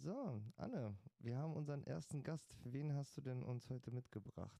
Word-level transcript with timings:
So, 0.00 0.40
Anne, 0.56 0.96
wir 1.18 1.36
haben 1.38 1.54
unseren 1.54 1.82
ersten 1.84 2.22
Gast. 2.22 2.56
Wen 2.62 2.94
hast 2.94 3.16
du 3.16 3.20
denn 3.20 3.42
uns 3.42 3.68
heute 3.68 3.90
mitgebracht? 3.90 4.56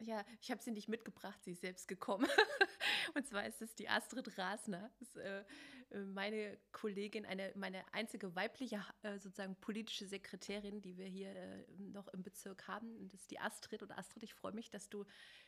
Ja, 0.00 0.24
ich 0.40 0.50
habe 0.50 0.60
sie 0.60 0.72
nicht 0.72 0.88
mitgebracht, 0.88 1.38
sie 1.44 1.52
ist 1.52 1.60
selbst 1.60 1.86
gekommen. 1.86 2.26
Und 3.14 3.24
zwar 3.28 3.46
ist 3.46 3.62
es 3.62 3.76
die 3.76 3.88
Astrid 3.88 4.36
Rasner, 4.36 4.90
ist, 4.98 5.16
äh, 5.16 5.44
äh, 5.90 6.04
meine 6.06 6.58
Kollegin, 6.72 7.24
eine, 7.24 7.52
meine 7.54 7.84
einzige 7.92 8.34
weibliche 8.34 8.84
äh, 9.02 9.20
sozusagen 9.20 9.54
politische 9.56 10.06
Sekretärin, 10.06 10.80
die 10.80 10.96
wir 10.96 11.06
hier 11.06 11.30
äh, 11.30 11.64
noch 11.78 12.08
im 12.08 12.24
Bezirk 12.24 12.66
haben. 12.66 12.96
Und 12.96 13.14
das 13.14 13.20
ist 13.20 13.30
die 13.30 13.38
Astrid. 13.38 13.84
Und 13.84 13.92
Astrid, 13.92 14.24
ich 14.24 14.34
freue 14.34 14.52
mich, 14.52 14.68
dass 14.68 14.88
du 14.88 15.04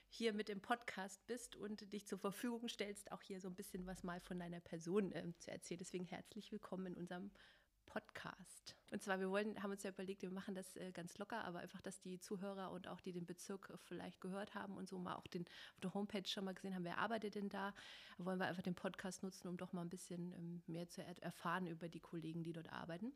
hier 0.06 0.32
mit 0.32 0.48
im 0.48 0.60
Podcast 0.60 1.26
bist 1.26 1.56
und 1.56 1.92
dich 1.92 2.06
zur 2.06 2.20
Verfügung 2.20 2.68
stellst, 2.68 3.10
auch 3.10 3.22
hier 3.22 3.40
so 3.40 3.48
ein 3.48 3.56
bisschen 3.56 3.84
was 3.86 4.04
mal 4.04 4.20
von 4.20 4.38
deiner 4.38 4.60
Person 4.60 5.10
ähm, 5.12 5.34
zu 5.40 5.50
erzählen. 5.50 5.78
Deswegen 5.78 6.04
herzlich 6.04 6.52
willkommen 6.52 6.86
in 6.86 6.94
unserem 6.94 7.32
Podcast. 7.86 8.76
Und 8.90 9.02
zwar, 9.02 9.18
wir 9.18 9.30
wollen, 9.30 9.60
haben 9.62 9.72
uns 9.72 9.82
ja 9.82 9.90
überlegt, 9.90 10.22
wir 10.22 10.30
machen 10.30 10.54
das 10.54 10.76
äh, 10.76 10.92
ganz 10.92 11.18
locker, 11.18 11.44
aber 11.44 11.58
einfach, 11.58 11.80
dass 11.80 12.00
die 12.00 12.18
Zuhörer 12.20 12.70
und 12.70 12.86
auch 12.86 13.00
die 13.00 13.12
den 13.12 13.26
Bezirk 13.26 13.72
vielleicht 13.86 14.20
gehört 14.20 14.54
haben 14.54 14.76
und 14.76 14.88
so 14.88 14.98
mal 14.98 15.16
auch 15.16 15.26
den, 15.26 15.44
auf 15.74 15.80
der 15.80 15.94
Homepage 15.94 16.26
schon 16.26 16.44
mal 16.44 16.54
gesehen 16.54 16.74
haben, 16.74 16.84
wer 16.84 16.98
arbeitet 16.98 17.34
denn 17.34 17.48
da, 17.48 17.74
da 18.18 18.24
wollen 18.24 18.38
wir 18.38 18.46
einfach 18.46 18.62
den 18.62 18.74
Podcast 18.74 19.22
nutzen, 19.22 19.48
um 19.48 19.56
doch 19.56 19.72
mal 19.72 19.82
ein 19.82 19.90
bisschen 19.90 20.32
ähm, 20.32 20.62
mehr 20.66 20.88
zu 20.88 21.02
er 21.02 21.20
erfahren 21.22 21.66
über 21.66 21.88
die 21.88 22.00
Kollegen, 22.00 22.42
die 22.44 22.52
dort 22.52 22.72
arbeiten. 22.72 23.12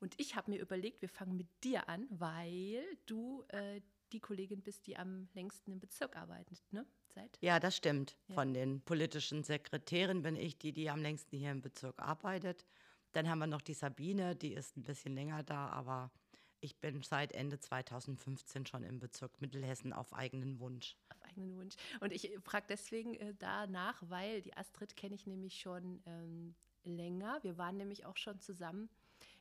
Und 0.00 0.14
ich 0.18 0.34
habe 0.34 0.50
mir 0.50 0.60
überlegt, 0.60 1.00
wir 1.02 1.08
fangen 1.08 1.36
mit 1.36 1.48
dir 1.62 1.88
an, 1.88 2.06
weil 2.10 2.84
du 3.06 3.44
äh, 3.48 3.80
die 4.12 4.20
Kollegin 4.20 4.62
bist, 4.62 4.86
die 4.86 4.96
am 4.96 5.28
längsten 5.34 5.72
im 5.72 5.80
Bezirk 5.80 6.16
arbeitet, 6.16 6.60
ne? 6.72 6.84
Seit? 7.14 7.38
Ja, 7.40 7.58
das 7.58 7.76
stimmt. 7.76 8.16
Ja. 8.28 8.34
Von 8.34 8.54
den 8.54 8.80
politischen 8.82 9.42
Sekretären 9.42 10.22
bin 10.22 10.36
ich 10.36 10.58
die, 10.58 10.72
die 10.72 10.90
am 10.90 11.02
längsten 11.02 11.36
hier 11.36 11.50
im 11.50 11.60
Bezirk 11.60 11.98
arbeitet. 11.98 12.64
Dann 13.12 13.28
haben 13.28 13.38
wir 13.38 13.46
noch 13.46 13.62
die 13.62 13.74
Sabine, 13.74 14.36
die 14.36 14.54
ist 14.54 14.76
ein 14.76 14.82
bisschen 14.82 15.14
länger 15.14 15.42
da, 15.42 15.68
aber 15.68 16.10
ich 16.60 16.78
bin 16.78 17.02
seit 17.02 17.32
Ende 17.32 17.58
2015 17.58 18.66
schon 18.66 18.82
im 18.82 18.98
Bezirk 18.98 19.40
Mittelhessen 19.40 19.92
auf 19.92 20.12
eigenen 20.12 20.60
Wunsch. 20.60 20.96
Auf 21.08 21.22
eigenen 21.22 21.56
Wunsch. 21.56 21.74
Und 22.00 22.12
ich 22.12 22.30
frage 22.42 22.66
deswegen 22.68 23.14
äh, 23.14 23.34
danach, 23.38 24.02
weil 24.06 24.42
die 24.42 24.56
Astrid 24.56 24.96
kenne 24.96 25.14
ich 25.14 25.26
nämlich 25.26 25.58
schon 25.58 26.02
ähm, 26.06 26.54
länger. 26.84 27.38
Wir 27.42 27.56
waren 27.56 27.76
nämlich 27.76 28.04
auch 28.04 28.16
schon 28.16 28.40
zusammen 28.40 28.90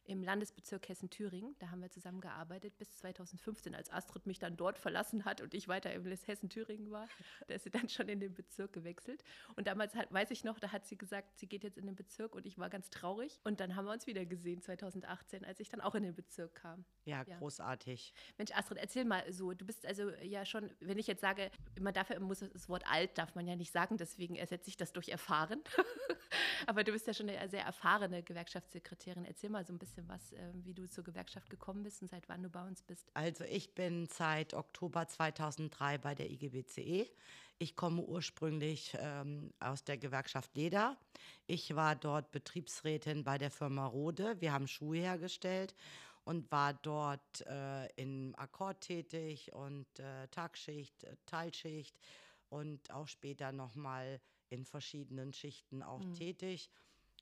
im 0.09 0.23
Landesbezirk 0.23 0.89
Hessen-Thüringen. 0.89 1.55
Da 1.59 1.69
haben 1.69 1.81
wir 1.81 1.91
zusammengearbeitet 1.91 2.77
bis 2.77 2.91
2015, 2.97 3.75
als 3.75 3.91
Astrid 3.91 4.25
mich 4.25 4.39
dann 4.39 4.57
dort 4.57 4.79
verlassen 4.79 5.23
hat 5.23 5.41
und 5.41 5.53
ich 5.53 5.67
weiter 5.67 5.93
im 5.93 6.05
Hessen-Thüringen 6.05 6.91
war. 6.91 7.07
Da 7.47 7.53
ist 7.53 7.63
sie 7.63 7.69
dann 7.69 7.88
schon 7.89 8.09
in 8.09 8.19
den 8.19 8.33
Bezirk 8.33 8.73
gewechselt. 8.73 9.23
Und 9.55 9.67
damals 9.67 9.95
hat, 9.95 10.11
weiß 10.11 10.31
ich 10.31 10.43
noch, 10.43 10.59
da 10.59 10.71
hat 10.71 10.85
sie 10.85 10.97
gesagt, 10.97 11.37
sie 11.37 11.47
geht 11.47 11.63
jetzt 11.63 11.77
in 11.77 11.85
den 11.85 11.95
Bezirk 11.95 12.35
und 12.35 12.45
ich 12.45 12.57
war 12.57 12.69
ganz 12.69 12.89
traurig. 12.89 13.39
Und 13.43 13.59
dann 13.59 13.75
haben 13.75 13.85
wir 13.85 13.93
uns 13.93 14.07
wieder 14.07 14.25
gesehen 14.25 14.61
2018, 14.61 15.45
als 15.45 15.59
ich 15.59 15.69
dann 15.69 15.81
auch 15.81 15.95
in 15.95 16.03
den 16.03 16.15
Bezirk 16.15 16.55
kam. 16.55 16.85
Ja, 17.05 17.23
ja. 17.27 17.37
großartig. 17.37 18.13
Mensch, 18.37 18.52
Astrid, 18.52 18.80
erzähl 18.80 19.05
mal 19.05 19.31
so. 19.31 19.53
Du 19.53 19.65
bist 19.65 19.85
also 19.85 20.09
ja 20.23 20.45
schon, 20.45 20.71
wenn 20.80 20.97
ich 20.97 21.07
jetzt 21.07 21.21
sage, 21.21 21.52
man 21.80 21.93
darf 21.93 22.09
ja, 22.09 22.19
muss 22.19 22.39
das 22.39 22.67
Wort 22.67 22.83
alt 22.87 23.17
darf 23.17 23.35
man 23.35 23.47
ja 23.47 23.55
nicht 23.55 23.71
sagen, 23.71 23.97
deswegen 23.97 24.35
ersetze 24.35 24.69
ich 24.69 24.77
das 24.77 24.91
durch 24.91 25.09
erfahren. 25.09 25.61
Aber 26.67 26.83
du 26.83 26.91
bist 26.91 27.07
ja 27.07 27.13
schon 27.13 27.30
eine 27.30 27.49
sehr 27.49 27.63
erfahrene 27.63 28.23
Gewerkschaftssekretärin. 28.23 29.25
Erzähl 29.25 29.49
mal 29.49 29.65
so 29.65 29.73
ein 29.73 29.80
bisschen 29.80 29.98
bisschen 30.00 30.09
was, 30.09 30.33
äh, 30.33 30.52
wie 30.64 30.73
du 30.73 30.89
zur 30.89 31.03
Gewerkschaft 31.03 31.50
gekommen 31.50 31.83
bist 31.83 32.02
und 32.02 32.09
seit 32.09 32.28
wann 32.30 32.44
du 32.44 32.50
bei 32.50 32.66
uns 32.66 32.81
bist. 32.81 33.09
Also 33.14 33.44
ich 33.45 33.73
bin 33.75 34.08
seit 34.08 34.53
Oktober 34.53 35.08
2003 35.08 35.97
bei 35.97 36.16
der 36.16 36.30
IGBCE. 36.30 37.09
Ich 37.58 37.75
komme 37.75 38.02
ursprünglich 38.03 38.95
ähm, 39.00 39.52
aus 39.59 39.83
der 39.83 39.97
Gewerkschaft 39.97 40.55
Leder. 40.55 40.97
Ich 41.45 41.75
war 41.75 41.95
dort 41.95 42.31
Betriebsrätin 42.31 43.23
bei 43.23 43.38
der 43.38 43.52
Firma 43.52 43.86
Rode. 43.86 44.39
Wir 44.39 44.53
haben 44.53 44.67
Schuhe 44.67 45.00
hergestellt 45.00 45.75
und 46.23 46.50
war 46.52 46.73
dort 46.73 47.45
äh, 47.47 47.88
im 47.95 48.33
Akkord 48.38 48.81
tätig 48.81 49.52
und 49.53 49.88
äh, 50.00 50.27
Tagschicht, 50.30 51.03
äh, 51.03 51.17
Teilschicht 51.25 52.00
und 52.47 52.92
auch 52.92 53.08
später 53.08 53.52
nochmal 53.52 54.21
in 54.49 54.66
verschiedenen 54.66 55.33
Schichten 55.33 55.83
auch 55.83 56.04
mhm. 56.04 56.14
tätig 56.14 56.70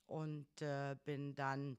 und 0.06 0.46
äh, 0.62 0.96
bin 1.04 1.34
dann 1.34 1.76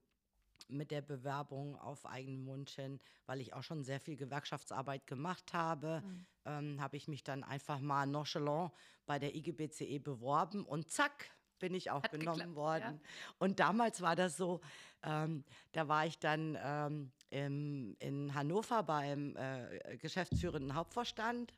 mit 0.68 0.92
der 0.92 1.02
Bewerbung 1.02 1.78
auf 1.78 2.06
eigenen 2.06 2.46
Wunsch 2.46 2.76
hin, 2.76 3.00
weil 3.26 3.42
ich 3.42 3.54
auch 3.54 3.64
schon 3.64 3.84
sehr 3.84 4.00
viel 4.00 4.16
Gewerkschaftsarbeit 4.16 5.08
gemacht 5.08 5.54
habe, 5.54 6.02
mhm. 6.04 6.26
ähm, 6.46 6.82
habe 6.82 6.98
ich 6.98 7.08
mich 7.08 7.24
dann 7.24 7.44
einfach 7.44 7.80
mal 7.80 8.06
nonchalant 8.06 8.72
bei 9.06 9.20
der 9.20 9.36
IGBCE 9.36 10.00
beworben 10.00 10.66
und 10.66 10.90
zack, 10.90 11.32
bin 11.60 11.74
ich 11.74 11.92
auch 11.92 12.04
Hat 12.04 12.12
genommen 12.12 12.38
geklappt, 12.38 12.56
worden. 12.56 13.00
Ja. 13.02 13.36
Und 13.38 13.60
damals 13.60 14.02
war 14.02 14.16
das 14.16 14.38
so, 14.38 14.62
ähm, 15.04 15.44
da 15.74 15.88
war 15.88 16.06
ich 16.06 16.18
dann 16.20 16.58
ähm, 16.62 17.12
im, 17.30 17.96
in 18.00 18.34
Hannover 18.34 18.84
beim 18.84 19.36
äh, 19.36 19.98
geschäftsführenden 19.98 20.76
Hauptvorstand 20.76 21.54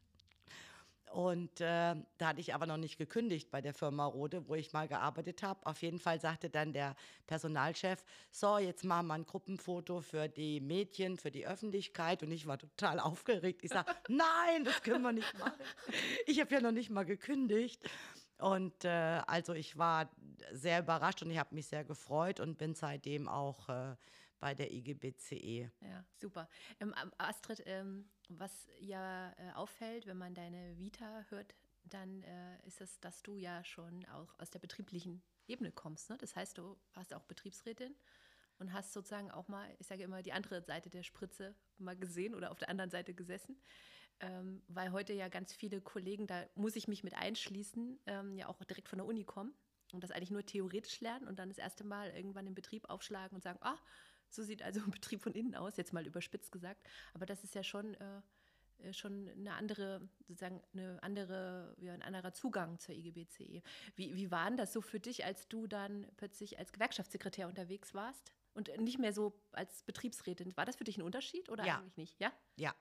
und 1.12 1.60
äh, 1.60 1.96
da 2.18 2.28
hatte 2.28 2.40
ich 2.40 2.54
aber 2.54 2.66
noch 2.66 2.78
nicht 2.78 2.98
gekündigt 2.98 3.52
bei 3.52 3.60
der 3.62 3.74
Firma 3.74 4.06
Rode, 4.06 4.48
wo 4.48 4.56
ich 4.56 4.72
mal 4.72 4.88
gearbeitet 4.88 5.44
habe. 5.44 5.66
Auf 5.66 5.82
jeden 5.82 6.00
Fall 6.00 6.22
sagte 6.22 6.50
dann 6.50 6.72
der 6.72 6.96
Personalchef, 7.28 8.06
so, 8.32 8.58
jetzt 8.58 8.86
machen 8.86 9.08
wir 9.08 9.16
ein 9.16 9.26
Gruppenfoto 9.26 10.00
für 10.00 10.30
die 10.30 10.62
Mädchen, 10.62 11.18
für 11.18 11.30
die 11.30 11.46
Öffentlichkeit. 11.46 12.24
Und 12.24 12.32
ich 12.32 12.48
war 12.48 12.58
total 12.58 13.00
aufgeregt. 13.02 13.62
Ich 13.64 13.72
sage, 13.72 13.94
nein, 14.08 14.64
das 14.64 14.82
können 14.84 15.02
wir 15.02 15.12
nicht 15.12 15.38
machen. 15.38 15.60
Ich 16.28 16.40
habe 16.40 16.54
ja 16.54 16.62
noch 16.62 16.72
nicht 16.72 16.90
mal 16.90 17.04
gekündigt. 17.04 17.84
Und 18.38 18.86
äh, 18.86 19.22
also 19.28 19.54
ich 19.54 19.78
war 19.78 20.10
sehr 20.54 20.80
überrascht 20.80 21.22
und 21.22 21.30
ich 21.30 21.38
habe 21.38 21.54
mich 21.54 21.68
sehr 21.68 21.84
gefreut 21.84 22.40
und 22.40 22.58
bin 22.58 22.74
seitdem 22.74 23.28
auch 23.28 23.68
äh, 23.68 23.96
bei 24.40 24.56
der 24.56 24.72
IGBCE. 24.72 25.72
Ja, 25.82 26.06
super. 26.16 26.50
Ähm, 26.80 26.94
Astrid, 27.18 27.64
ähm, 27.66 28.10
was 28.40 28.68
ja 28.80 29.32
äh, 29.34 29.52
auffällt, 29.54 30.06
wenn 30.08 30.18
man 30.18 30.34
deine 30.34 30.78
Vita 30.78 31.26
hört, 31.30 31.56
dann 31.84 32.24
äh, 32.24 32.66
ist 32.66 32.82
es, 32.82 33.00
dass 33.00 33.22
du 33.24 33.36
ja 33.36 33.64
schon 33.64 34.06
auch 34.08 34.38
aus 34.40 34.50
der 34.50 34.60
betrieblichen 34.60 35.22
Ebene 35.48 35.72
kommst. 35.72 36.10
Ne? 36.10 36.18
Das 36.18 36.36
heißt, 36.36 36.58
du 36.58 36.78
warst 36.94 37.14
auch 37.14 37.24
Betriebsrätin 37.24 37.96
und 38.60 38.74
hast 38.74 38.94
sozusagen 38.94 39.32
auch 39.32 39.48
mal, 39.48 39.68
ich 39.80 39.88
sage 39.88 40.04
immer, 40.04 40.22
die 40.22 40.34
andere 40.34 40.62
Seite 40.62 40.90
der 40.90 41.04
Spritze 41.04 41.56
mal 41.78 41.98
gesehen 41.98 42.36
oder 42.36 42.52
auf 42.52 42.60
der 42.60 42.70
anderen 42.70 42.92
Seite 42.92 43.14
gesessen, 43.14 43.60
ähm, 44.20 44.62
weil 44.68 44.92
heute 44.92 45.14
ja 45.14 45.30
ganz 45.30 45.54
viele 45.54 45.82
Kollegen, 45.82 46.28
da 46.28 46.46
muss 46.56 46.76
ich 46.76 46.88
mich 46.88 47.04
mit 47.04 47.16
einschließen, 47.16 48.00
ähm, 48.06 48.38
ja 48.38 48.48
auch 48.48 48.64
direkt 48.64 48.88
von 48.88 49.00
der 49.00 49.08
Uni 49.08 49.24
kommen 49.24 49.54
und 49.94 50.04
das 50.04 50.12
eigentlich 50.12 50.32
nur 50.32 50.46
theoretisch 50.46 51.02
lernen 51.02 51.28
und 51.28 51.40
dann 51.40 51.50
das 51.50 51.58
erste 51.58 51.84
Mal 51.84 52.12
irgendwann 52.12 52.46
den 52.46 52.56
Betrieb 52.56 52.90
aufschlagen 52.90 53.36
und 53.36 53.42
sagen, 53.42 53.60
ah, 53.62 53.78
so 54.34 54.44
sieht 54.44 54.62
also 54.62 54.82
ein 54.82 54.92
Betrieb 54.92 55.22
von 55.22 55.34
innen 55.34 55.56
aus, 55.56 55.78
jetzt 55.78 55.94
mal 55.94 56.06
überspitzt 56.06 56.52
gesagt. 56.52 56.88
Aber 57.14 57.26
das 57.26 57.44
ist 57.44 57.56
ja 57.56 57.64
schon, 57.64 57.96
äh, 57.96 58.22
äh 58.80 58.94
schon 58.94 59.30
eine 59.30 59.54
andere, 59.54 60.02
sozusagen 60.28 60.62
eine 60.74 61.02
andere, 61.04 61.76
ja, 61.80 61.94
ein 61.94 62.02
anderer 62.02 62.34
Zugang 62.34 62.80
zur 62.80 62.96
IGBCE. 62.96 63.62
Wie, 63.96 64.16
wie 64.16 64.32
war 64.32 64.48
denn 64.48 64.58
das 64.58 64.74
so 64.74 64.82
für 64.82 65.00
dich, 65.00 65.26
als 65.26 65.48
du 65.48 65.68
dann 65.68 66.08
plötzlich 66.18 66.60
als 66.60 66.72
Gewerkschaftssekretär 66.72 67.48
unterwegs 67.48 67.94
warst? 67.94 68.34
Und 68.54 68.70
nicht 68.82 69.00
mehr 69.00 69.14
so 69.14 69.34
als 69.54 69.84
Betriebsrätin. 69.84 70.58
War 70.58 70.66
das 70.66 70.76
für 70.76 70.84
dich 70.84 70.98
ein 70.98 71.04
Unterschied 71.04 71.48
oder 71.50 71.66
ja. 71.66 71.78
eigentlich 71.78 71.96
nicht? 71.96 72.20
Ja. 72.20 72.34
Ja. 72.58 72.76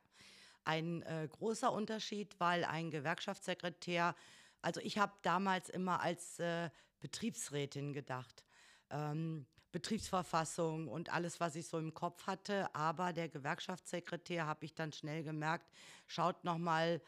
Ein 0.64 1.02
äh, 1.02 1.28
großer 1.30 1.72
Unterschied, 1.72 2.38
weil 2.40 2.64
ein 2.64 2.90
Gewerkschaftssekretär, 2.90 4.16
also 4.62 4.80
ich 4.80 4.98
habe 4.98 5.12
damals 5.22 5.68
immer 5.68 6.00
als 6.00 6.40
äh, 6.40 6.70
Betriebsrätin 6.98 7.92
gedacht 7.92 8.44
ähm, 8.90 9.46
Betriebsverfassung 9.72 10.88
und 10.88 11.12
alles, 11.12 11.40
was 11.40 11.56
ich 11.56 11.66
so 11.66 11.78
im 11.78 11.94
Kopf 11.94 12.26
hatte. 12.26 12.74
Aber 12.74 13.12
der 13.12 13.28
Gewerkschaftssekretär, 13.28 14.46
habe 14.46 14.64
ich 14.64 14.74
dann 14.74 14.92
schnell 14.92 15.22
gemerkt, 15.22 15.66
schaut 16.06 16.44
nochmal 16.44 17.00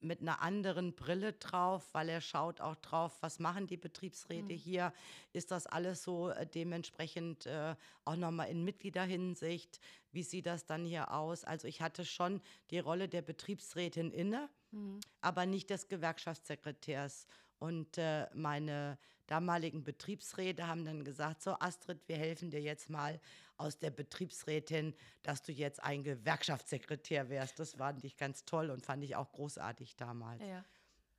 mit 0.00 0.20
einer 0.20 0.40
anderen 0.42 0.94
Brille 0.94 1.32
drauf, 1.32 1.88
weil 1.92 2.08
er 2.08 2.20
schaut 2.20 2.60
auch 2.60 2.76
drauf, 2.76 3.16
was 3.20 3.38
machen 3.38 3.66
die 3.66 3.76
Betriebsräte 3.76 4.52
mhm. 4.52 4.58
hier, 4.58 4.92
ist 5.32 5.50
das 5.50 5.66
alles 5.66 6.02
so 6.02 6.30
äh, 6.30 6.46
dementsprechend 6.46 7.46
äh, 7.46 7.74
auch 8.04 8.16
nochmal 8.16 8.48
in 8.48 8.64
Mitgliederhinsicht, 8.64 9.80
wie 10.12 10.22
sieht 10.22 10.46
das 10.46 10.66
dann 10.66 10.84
hier 10.84 11.12
aus? 11.12 11.44
Also 11.44 11.68
ich 11.68 11.82
hatte 11.82 12.04
schon 12.04 12.40
die 12.70 12.78
Rolle 12.78 13.08
der 13.08 13.22
Betriebsrätin 13.22 14.10
inne, 14.10 14.48
mhm. 14.70 15.00
aber 15.20 15.46
nicht 15.46 15.70
des 15.70 15.88
Gewerkschaftssekretärs. 15.88 17.26
Und 17.58 17.98
äh, 17.98 18.26
meine 18.34 18.98
damaligen 19.26 19.84
Betriebsräte 19.84 20.66
haben 20.66 20.84
dann 20.84 21.04
gesagt, 21.04 21.42
so 21.42 21.56
Astrid, 21.58 22.00
wir 22.06 22.16
helfen 22.16 22.50
dir 22.50 22.60
jetzt 22.60 22.90
mal 22.90 23.20
aus 23.56 23.78
der 23.78 23.90
Betriebsrätin, 23.90 24.94
dass 25.22 25.42
du 25.42 25.52
jetzt 25.52 25.82
ein 25.82 26.04
Gewerkschaftssekretär 26.04 27.28
wärst. 27.28 27.58
Das 27.58 27.74
fand 27.74 28.04
ich 28.04 28.16
ganz 28.16 28.44
toll 28.44 28.70
und 28.70 28.84
fand 28.84 29.02
ich 29.02 29.16
auch 29.16 29.32
großartig 29.32 29.96
damals. 29.96 30.42
Ja. 30.42 30.64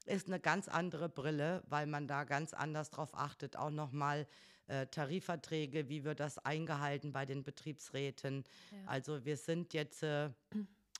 Ist 0.05 0.27
eine 0.27 0.39
ganz 0.39 0.67
andere 0.67 1.09
Brille, 1.09 1.63
weil 1.67 1.85
man 1.87 2.07
da 2.07 2.23
ganz 2.23 2.53
anders 2.53 2.91
drauf 2.91 3.13
achtet. 3.13 3.57
Auch 3.57 3.71
nochmal 3.71 4.27
äh, 4.67 4.87
Tarifverträge, 4.87 5.89
wie 5.89 6.03
wird 6.03 6.19
das 6.19 6.37
eingehalten 6.37 7.11
bei 7.11 7.25
den 7.25 7.43
Betriebsräten. 7.43 8.43
Ja. 8.71 8.77
Also 8.85 9.25
wir 9.25 9.37
sind 9.37 9.73
jetzt... 9.73 10.03
Äh, 10.03 10.29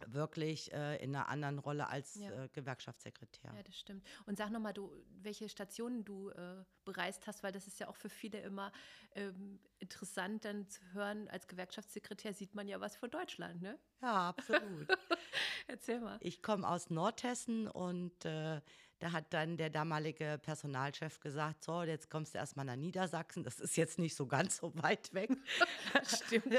wirklich 0.06 0.72
äh, 0.74 0.98
in 1.04 1.16
einer 1.16 1.28
anderen 1.30 1.60
Rolle 1.60 1.88
als 1.90 2.16
Ja. 2.16 2.46
äh, 2.46 2.50
Gewerkschaftssekretär. 2.50 3.54
Ja, 3.56 3.64
das 3.64 3.78
stimmt. 3.78 4.08
Und 4.26 4.38
sag 4.38 4.50
nochmal, 4.52 4.74
du, 4.74 4.92
welche 5.22 5.50
Stationen 5.50 6.06
du 6.06 6.30
äh, 6.30 6.64
bereist 6.86 7.28
hast, 7.28 7.44
weil 7.44 7.52
das 7.52 7.68
ist 7.68 7.80
ja 7.80 7.88
auch 7.88 7.96
für 7.96 8.10
viele 8.10 8.40
immer 8.42 8.72
ähm, 9.16 9.60
interessant, 9.80 10.46
dann 10.46 10.68
zu 10.70 10.82
hören, 10.94 11.28
als 11.30 11.48
Gewerkschaftssekretär 11.48 12.34
sieht 12.34 12.56
man 12.56 12.68
ja 12.68 12.80
was 12.80 12.96
von 12.96 13.10
Deutschland, 13.10 13.62
ne? 13.62 13.80
Ja, 14.02 14.30
absolut. 14.30 14.88
Erzähl 15.68 16.00
mal. 16.00 16.18
Ich 16.22 16.42
komme 16.44 16.68
aus 16.68 16.90
Nordhessen 16.90 17.68
und 17.68 18.26
äh, 18.26 18.62
da 19.00 19.12
hat 19.12 19.34
dann 19.34 19.58
der 19.58 19.70
damalige 19.70 20.40
Personalchef 20.42 21.20
gesagt, 21.20 21.64
so, 21.64 21.84
jetzt 21.84 22.10
kommst 22.10 22.34
du 22.34 22.40
erstmal 22.40 22.66
nach 22.66 22.76
Niedersachsen, 22.76 23.44
das 23.44 23.60
ist 23.60 23.78
jetzt 23.78 24.00
nicht 24.00 24.16
so 24.16 24.26
ganz 24.26 24.58
so 24.58 24.74
weit 24.76 25.14
weg. 25.14 25.30
Stimmt. 26.04 26.56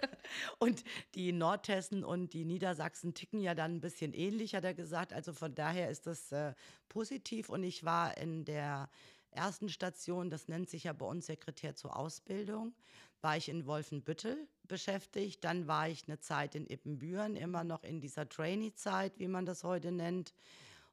und 0.58 0.82
die 1.14 1.32
Nordhessen 1.32 2.04
und 2.04 2.32
die 2.32 2.44
Niedersachsen 2.44 3.14
ticken 3.14 3.40
ja 3.40 3.54
dann 3.54 3.76
ein 3.76 3.80
bisschen 3.80 4.14
ähnlich, 4.14 4.54
hat 4.54 4.64
er 4.64 4.74
gesagt. 4.74 5.12
Also 5.12 5.32
von 5.32 5.54
daher 5.54 5.90
ist 5.90 6.06
das 6.06 6.32
äh, 6.32 6.54
positiv 6.88 7.48
und 7.50 7.62
ich 7.62 7.84
war 7.84 8.16
in 8.16 8.44
der 8.44 8.88
ersten 9.30 9.68
Station, 9.68 10.30
das 10.30 10.48
nennt 10.48 10.70
sich 10.70 10.84
ja 10.84 10.92
bei 10.92 11.06
uns 11.06 11.26
Sekretär 11.26 11.74
zur 11.74 11.96
Ausbildung, 11.96 12.74
war 13.20 13.36
ich 13.36 13.48
in 13.48 13.66
Wolfenbüttel 13.66 14.48
beschäftigt. 14.64 15.44
Dann 15.44 15.66
war 15.66 15.88
ich 15.88 16.06
eine 16.06 16.18
Zeit 16.20 16.54
in 16.54 16.68
Ippenbüren, 16.68 17.36
immer 17.36 17.64
noch 17.64 17.82
in 17.82 18.00
dieser 18.00 18.28
Trainee-Zeit, 18.28 19.18
wie 19.18 19.28
man 19.28 19.46
das 19.46 19.64
heute 19.64 19.92
nennt, 19.92 20.34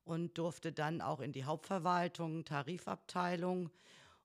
und 0.03 0.37
durfte 0.37 0.71
dann 0.71 1.01
auch 1.01 1.19
in 1.19 1.31
die 1.31 1.45
Hauptverwaltung, 1.45 2.43
Tarifabteilung 2.45 3.69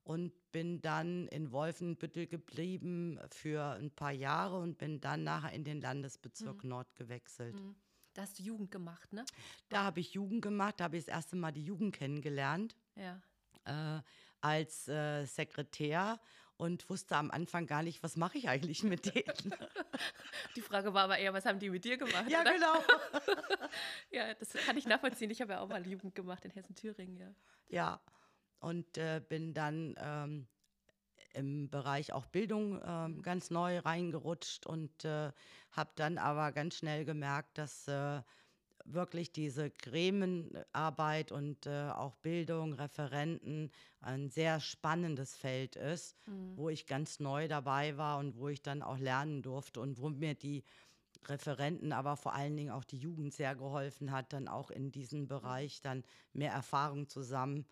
und 0.04 0.32
bin 0.52 0.80
dann 0.80 1.26
in 1.28 1.50
Wolfenbüttel 1.52 2.26
geblieben 2.26 3.18
für 3.30 3.62
ein 3.74 3.90
paar 3.90 4.12
Jahre 4.12 4.58
und 4.58 4.78
bin 4.78 5.00
dann 5.00 5.24
nachher 5.24 5.52
in 5.52 5.64
den 5.64 5.80
Landesbezirk 5.80 6.64
Nord 6.64 6.94
gewechselt. 6.94 7.54
Mhm. 7.60 7.74
Da 8.14 8.22
hast 8.22 8.38
du 8.38 8.42
Jugend 8.42 8.70
gemacht, 8.70 9.12
ne? 9.12 9.24
Da 9.68 9.82
habe 9.82 10.00
ich 10.00 10.14
Jugend 10.14 10.40
gemacht, 10.40 10.76
da 10.78 10.84
habe 10.84 10.96
ich 10.96 11.04
das 11.04 11.14
erste 11.14 11.36
Mal 11.36 11.52
die 11.52 11.64
Jugend 11.64 11.94
kennengelernt 11.94 12.74
Ja. 12.94 13.20
äh, 13.64 14.00
als 14.40 14.88
äh, 14.88 15.26
Sekretär 15.26 16.18
und 16.56 16.88
wusste 16.88 17.16
am 17.16 17.30
Anfang 17.30 17.66
gar 17.66 17.82
nicht, 17.82 18.02
was 18.02 18.16
mache 18.16 18.38
ich 18.38 18.48
eigentlich 18.48 18.82
mit 18.82 19.14
denen. 19.14 19.54
Die 20.56 20.62
Frage 20.62 20.94
war 20.94 21.04
aber 21.04 21.18
eher, 21.18 21.32
was 21.32 21.44
haben 21.44 21.58
die 21.58 21.70
mit 21.70 21.84
dir 21.84 21.96
gemacht? 21.98 22.28
ja, 22.28 22.40
oder? 22.40 22.52
genau. 22.52 22.74
Ja, 24.10 24.32
das 24.34 24.52
kann 24.52 24.76
ich 24.76 24.86
nachvollziehen. 24.86 25.30
Ich 25.30 25.40
habe 25.42 25.52
ja 25.52 25.60
auch 25.60 25.68
mal 25.68 25.86
Jugend 25.86 26.14
gemacht 26.14 26.44
in 26.44 26.50
Hessen-Thüringen, 26.50 27.16
ja. 27.16 27.34
Ja, 27.68 28.00
und 28.60 28.96
äh, 28.96 29.20
bin 29.28 29.52
dann 29.52 29.94
ähm, 29.98 30.46
im 31.34 31.68
Bereich 31.68 32.12
auch 32.12 32.26
Bildung 32.26 32.80
ähm, 32.84 33.22
ganz 33.22 33.50
neu 33.50 33.78
reingerutscht 33.78 34.66
und 34.66 35.04
äh, 35.04 35.32
habe 35.72 35.90
dann 35.96 36.18
aber 36.18 36.52
ganz 36.52 36.76
schnell 36.76 37.04
gemerkt, 37.04 37.58
dass 37.58 37.86
äh, 37.88 38.22
wirklich 38.92 39.32
diese 39.32 39.70
Gremienarbeit 39.70 41.32
und 41.32 41.66
äh, 41.66 41.90
auch 41.90 42.16
Bildung, 42.16 42.72
Referenten 42.74 43.70
ein 44.00 44.30
sehr 44.30 44.60
spannendes 44.60 45.36
Feld 45.36 45.76
ist, 45.76 46.16
wo 46.54 46.68
ich 46.68 46.86
ganz 46.86 47.20
neu 47.20 47.48
dabei 47.48 47.96
war 47.96 48.18
und 48.18 48.38
wo 48.38 48.48
ich 48.48 48.62
dann 48.62 48.82
auch 48.82 48.98
lernen 48.98 49.42
durfte 49.42 49.80
und 49.80 50.00
wo 50.00 50.08
mir 50.08 50.34
die 50.34 50.62
Referenten, 51.24 51.92
aber 51.92 52.16
vor 52.16 52.34
allen 52.34 52.56
Dingen 52.56 52.70
auch 52.70 52.84
die 52.84 52.98
Jugend 52.98 53.34
sehr 53.34 53.54
geholfen 53.54 54.10
hat, 54.10 54.32
dann 54.32 54.48
auch 54.48 54.70
in 54.70 54.92
diesem 54.92 55.26
Bereich 55.26 55.80
dann 55.80 56.04
mehr 56.32 56.52
Erfahrung 56.52 57.08
zusammen. 57.08 57.66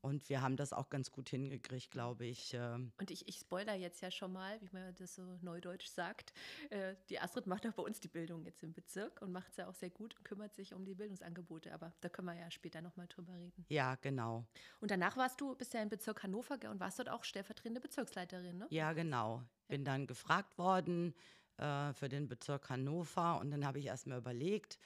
Und 0.00 0.28
wir 0.28 0.42
haben 0.42 0.56
das 0.56 0.72
auch 0.72 0.90
ganz 0.90 1.12
gut 1.12 1.28
hingekriegt, 1.28 1.90
glaube 1.90 2.26
ich. 2.26 2.52
ähm. 2.54 2.92
Und 2.98 3.10
ich, 3.10 3.28
ich 3.28 3.36
spoiler 3.36 3.74
jetzt 3.74 4.00
ja 4.00 4.10
schon 4.10 4.32
mal, 4.32 4.60
wie 4.60 4.68
man 4.72 4.94
das 4.96 5.14
so 5.14 5.22
neudeutsch 5.40 5.86
sagt. 5.86 6.32
Äh, 6.70 6.96
die 7.08 7.20
Astrid 7.20 7.46
macht 7.46 7.66
auch 7.66 7.72
bei 7.72 7.82
uns 7.82 8.00
die 8.00 8.08
Bildung 8.08 8.44
jetzt 8.44 8.62
im 8.64 8.72
Bezirk 8.72 9.22
und 9.22 9.30
macht 9.30 9.50
es 9.50 9.58
ja 9.58 9.68
auch 9.68 9.74
sehr 9.74 9.90
gut 9.90 10.16
und 10.16 10.24
kümmert 10.24 10.54
sich 10.54 10.74
um 10.74 10.84
die 10.84 10.94
Bildungsangebote. 10.94 11.72
Aber 11.72 11.92
da 12.00 12.08
können 12.08 12.26
wir 12.26 12.34
ja 12.34 12.50
später 12.50 12.82
nochmal 12.82 13.06
drüber 13.06 13.34
reden. 13.34 13.64
Ja, 13.68 13.94
genau. 13.94 14.44
Und 14.80 14.90
danach 14.90 15.16
warst 15.16 15.40
du, 15.40 15.54
bist 15.54 15.74
ja 15.74 15.82
im 15.82 15.88
Bezirk 15.88 16.24
Hannover 16.24 16.58
und 16.68 16.80
warst 16.80 16.98
dort 16.98 17.08
auch 17.08 17.22
stellvertretende 17.22 17.80
Bezirksleiterin, 17.80 18.58
ne? 18.58 18.66
Ja, 18.70 18.92
genau. 18.92 19.42
Bin 19.68 19.84
dann 19.84 20.08
gefragt 20.08 20.58
worden 20.58 21.14
äh, 21.58 21.92
für 21.92 22.08
den 22.08 22.28
Bezirk 22.28 22.70
Hannover 22.70 23.40
und 23.40 23.50
dann 23.50 23.66
habe 23.66 23.78
ich 23.78 23.86
erst 23.86 24.06
mal 24.06 24.18
überlegt, 24.18 24.78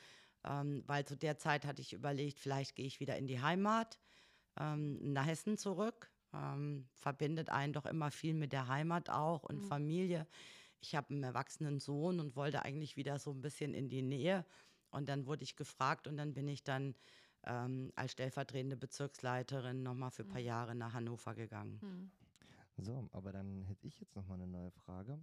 ähm, 0.44 0.82
weil 0.86 1.04
zu 1.04 1.16
der 1.16 1.38
Zeit 1.38 1.64
hatte 1.64 1.82
ich 1.82 1.92
überlegt, 1.92 2.38
vielleicht 2.38 2.76
gehe 2.76 2.86
ich 2.86 3.00
wieder 3.00 3.16
in 3.16 3.26
die 3.26 3.40
Heimat, 3.40 3.98
ähm, 4.58 5.12
nach 5.12 5.26
Hessen 5.26 5.56
zurück. 5.56 6.10
Ähm, 6.32 6.86
verbindet 6.92 7.50
einen 7.50 7.72
doch 7.72 7.86
immer 7.86 8.10
viel 8.10 8.34
mit 8.34 8.52
der 8.52 8.68
Heimat 8.68 9.10
auch 9.10 9.44
und 9.44 9.62
Familie. 9.62 10.26
Ich 10.80 10.94
habe 10.94 11.10
einen 11.10 11.22
erwachsenen 11.22 11.80
Sohn 11.80 12.20
und 12.20 12.36
wollte 12.36 12.62
eigentlich 12.62 12.96
wieder 12.96 13.18
so 13.18 13.30
ein 13.30 13.40
bisschen 13.40 13.74
in 13.74 13.88
die 13.88 14.02
Nähe. 14.02 14.44
Und 14.90 15.08
dann 15.08 15.26
wurde 15.26 15.44
ich 15.44 15.56
gefragt 15.56 16.06
und 16.06 16.16
dann 16.16 16.34
bin 16.34 16.48
ich 16.48 16.62
dann 16.62 16.94
ähm, 17.44 17.92
als 17.94 18.12
stellvertretende 18.12 18.76
Bezirksleiterin 18.76 19.82
nochmal 19.82 20.10
für 20.10 20.22
ein 20.22 20.28
paar 20.28 20.40
Jahre 20.40 20.74
nach 20.74 20.92
Hannover 20.92 21.34
gegangen. 21.34 21.80
Hm. 21.80 22.10
So, 22.78 23.08
aber 23.12 23.32
dann 23.32 23.62
hätte 23.64 23.86
ich 23.86 23.98
jetzt 24.00 24.14
noch 24.16 24.26
mal 24.26 24.34
eine 24.34 24.46
neue 24.46 24.70
Frage. 24.70 25.18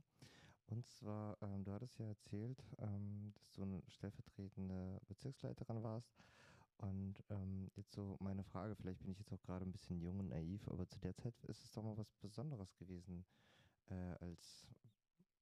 Und 0.67 0.87
zwar, 0.87 1.37
ähm, 1.41 1.63
du 1.63 1.71
hattest 1.73 1.99
ja 1.99 2.07
erzählt, 2.07 2.63
ähm, 2.79 3.33
dass 3.35 3.51
du 3.53 3.63
eine 3.63 3.81
stellvertretende 3.87 4.99
Bezirksleiterin 5.07 5.83
warst. 5.83 6.13
Und 6.77 7.23
ähm, 7.29 7.69
jetzt 7.75 7.93
so 7.93 8.17
meine 8.19 8.43
Frage, 8.43 8.75
vielleicht 8.75 9.01
bin 9.01 9.11
ich 9.11 9.19
jetzt 9.19 9.31
auch 9.31 9.41
gerade 9.43 9.65
ein 9.65 9.71
bisschen 9.71 9.99
jung 9.99 10.19
und 10.19 10.29
naiv, 10.29 10.67
aber 10.67 10.87
zu 10.87 10.99
der 10.99 11.15
Zeit 11.15 11.35
ist 11.43 11.63
es 11.63 11.71
doch 11.71 11.83
mal 11.83 11.97
was 11.97 12.11
Besonderes 12.15 12.75
gewesen, 12.75 13.25
äh, 13.89 14.15
als 14.19 14.67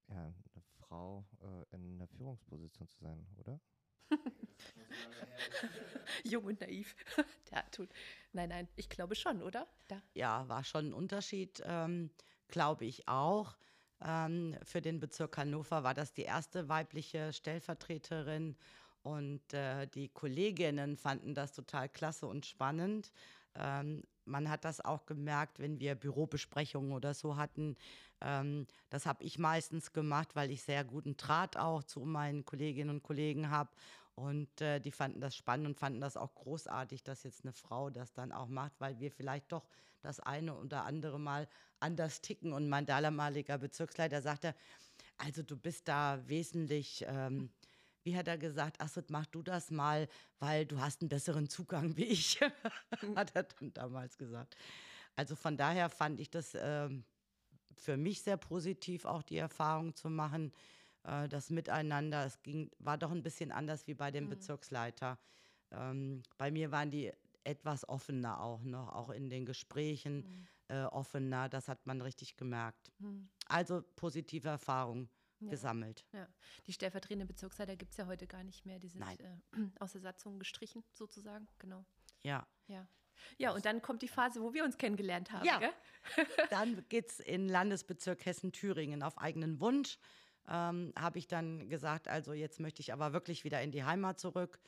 ja, 0.10 0.26
eine 0.26 0.64
Frau 0.78 1.26
äh, 1.42 1.76
in 1.76 1.96
einer 1.96 2.08
Führungsposition 2.08 2.88
zu 2.90 3.00
sein, 3.00 3.26
oder? 3.38 3.60
Jung 6.24 6.44
und 6.46 6.60
naiv. 6.60 6.96
ja, 7.52 7.62
tut. 7.72 7.90
Nein, 8.34 8.50
nein, 8.50 8.68
ich 8.76 8.90
glaube 8.90 9.16
schon, 9.16 9.42
oder? 9.42 9.68
Da. 9.88 10.02
ja, 10.14 10.48
war 10.48 10.64
schon 10.64 10.88
ein 10.88 10.94
Unterschied, 10.94 11.62
ähm, 11.66 12.12
glaube 12.50 12.86
ich 12.86 13.08
auch. 13.08 13.58
Ähm, 14.04 14.56
für 14.64 14.82
den 14.82 15.00
Bezirk 15.00 15.38
Hannover 15.38 15.84
war 15.84 15.94
das 15.94 16.14
die 16.14 16.24
erste 16.24 16.70
weibliche 16.70 17.34
Stellvertreterin 17.34 18.56
und 19.04 19.54
äh, 19.54 19.88
die 19.88 20.10
Kolleginnen 20.10 20.98
fanden 20.98 21.34
das 21.34 21.54
total 21.54 21.90
klasse 21.90 22.28
und 22.28 22.46
spannend. 22.46 23.12
Ähm, 23.56 24.04
man 24.26 24.50
hat 24.50 24.66
das 24.66 24.82
auch 24.82 25.06
gemerkt, 25.06 25.60
wenn 25.60 25.80
wir 25.80 25.96
Bürobesprechungen 25.96 26.94
oder 26.94 27.14
so 27.14 27.36
hatten. 27.36 27.76
Ähm, 28.22 28.68
das 28.90 29.06
habe 29.06 29.24
ich 29.24 29.40
meistens 29.40 29.94
gemacht, 29.94 30.36
weil 30.36 30.52
ich 30.52 30.62
sehr 30.62 30.84
guten 30.84 31.18
Draht 31.18 31.58
auch 31.58 31.84
zu 31.84 32.02
meinen 32.02 32.46
Kolleginnen 32.46 32.92
und 32.92 33.04
Kollegen 33.04 33.50
habe. 33.50 33.72
Und 34.22 34.62
äh, 34.62 34.80
die 34.80 34.92
fanden 34.92 35.20
das 35.20 35.36
spannend 35.36 35.66
und 35.66 35.80
fanden 35.80 36.00
das 36.00 36.16
auch 36.16 36.36
großartig, 36.36 37.04
dass 37.04 37.24
jetzt 37.24 37.44
eine 37.44 37.54
Frau 37.54 37.90
das 37.90 38.14
dann 38.14 38.32
auch 38.32 38.48
macht, 38.48 38.74
weil 38.78 39.00
wir 39.00 39.12
vielleicht 39.12 39.52
doch 39.52 39.68
das 40.02 40.20
eine 40.20 40.56
oder 40.56 40.86
andere 40.86 41.20
Mal 41.20 41.48
anders 41.80 42.22
ticken. 42.22 42.54
Und 42.54 42.70
mein 42.70 42.86
damaliger 42.86 43.58
Bezirksleiter 43.58 44.22
sagte, 44.22 44.54
also 45.18 45.42
du 45.42 45.58
bist 45.58 45.88
da 45.88 46.22
wesentlich, 46.28 47.04
ähm, 47.08 47.50
wie 48.04 48.16
hat 48.16 48.28
er 48.28 48.38
gesagt, 48.38 48.80
Astrid, 48.80 49.10
mach 49.10 49.26
du 49.26 49.42
das 49.42 49.72
mal, 49.72 50.08
weil 50.38 50.68
du 50.68 50.80
hast 50.80 51.02
einen 51.02 51.10
besseren 51.10 51.50
Zugang 51.50 51.98
wie 51.98 52.06
ich, 52.06 52.40
hat 53.16 53.36
er 53.36 53.44
dann 53.44 53.74
damals 53.74 54.20
gesagt. 54.20 54.56
Also 55.16 55.36
von 55.36 55.58
daher 55.58 55.90
fand 55.90 56.20
ich 56.20 56.30
das 56.30 56.56
ähm, 56.60 57.06
für 57.76 57.98
mich 57.98 58.22
sehr 58.22 58.38
positiv, 58.38 59.06
auch 59.06 59.24
die 59.24 59.38
Erfahrung 59.38 59.96
zu 59.96 60.12
machen, 60.12 60.54
äh, 61.04 61.28
das 61.30 61.50
Miteinander. 61.50 62.26
Es 62.26 62.42
ging, 62.44 62.70
war 62.80 62.98
doch 62.98 63.12
ein 63.12 63.24
bisschen 63.24 63.52
anders 63.52 63.88
wie 63.88 63.94
bei 63.94 64.12
dem 64.12 64.30
Bezirksleiter. 64.30 65.18
Ähm, 65.72 66.24
bei 66.38 66.52
mir 66.52 66.72
waren 66.72 66.92
die 66.92 67.12
etwas 67.44 67.88
offener 67.90 68.42
auch 68.42 68.62
noch, 68.64 68.90
auch 68.94 69.10
in 69.10 69.30
den 69.30 69.46
Gesprächen 69.46 70.48
äh, 70.68 70.84
offener. 70.84 71.50
Das 71.50 71.68
hat 71.68 71.86
man 71.88 72.02
richtig 72.02 72.38
gemerkt. 72.38 72.92
Also 73.48 73.82
positive 73.96 74.48
Erfahrung 74.50 75.10
Ja. 75.40 75.50
gesammelt. 75.50 76.06
Ja, 76.14 76.28
die 76.68 76.74
stellvertretende 76.74 77.26
Bezirksleiter 77.26 77.76
gibt 77.76 77.92
es 77.92 77.98
ja 77.98 78.06
heute 78.06 78.28
gar 78.28 78.44
nicht 78.44 78.66
mehr. 78.68 78.78
Die 78.80 78.90
sind 78.90 79.02
äh, 79.02 79.38
aus 79.80 79.94
der 79.94 80.02
Satzung 80.02 80.38
gestrichen, 80.38 80.84
sozusagen. 80.94 81.48
Genau. 81.58 81.84
Ja. 82.24 82.46
Ja. 82.68 82.88
Ja, 83.38 83.52
und 83.52 83.66
dann 83.66 83.82
kommt 83.82 84.02
die 84.04 84.08
Phase, 84.08 84.42
wo 84.42 84.54
wir 84.54 84.64
uns 84.64 84.78
kennengelernt 84.78 85.32
haben. 85.32 85.46
Ja. 85.46 85.60
Dann 86.50 86.84
geht 86.90 87.10
es 87.10 87.20
in 87.20 87.48
Landesbezirk 87.48 88.26
Hessen-Thüringen 88.26 89.04
auf 89.04 89.18
eigenen 89.18 89.60
Wunsch. 89.60 89.98
Ähm, 90.54 90.92
habe 91.00 91.18
ich 91.18 91.28
dann 91.28 91.70
gesagt, 91.70 92.10
also 92.10 92.34
jetzt 92.34 92.60
möchte 92.60 92.82
ich 92.82 92.92
aber 92.92 93.14
wirklich 93.14 93.46
wieder 93.46 93.62
in 93.62 93.72
die 93.72 93.86
Heimat 93.86 94.20
zurück 94.20 94.60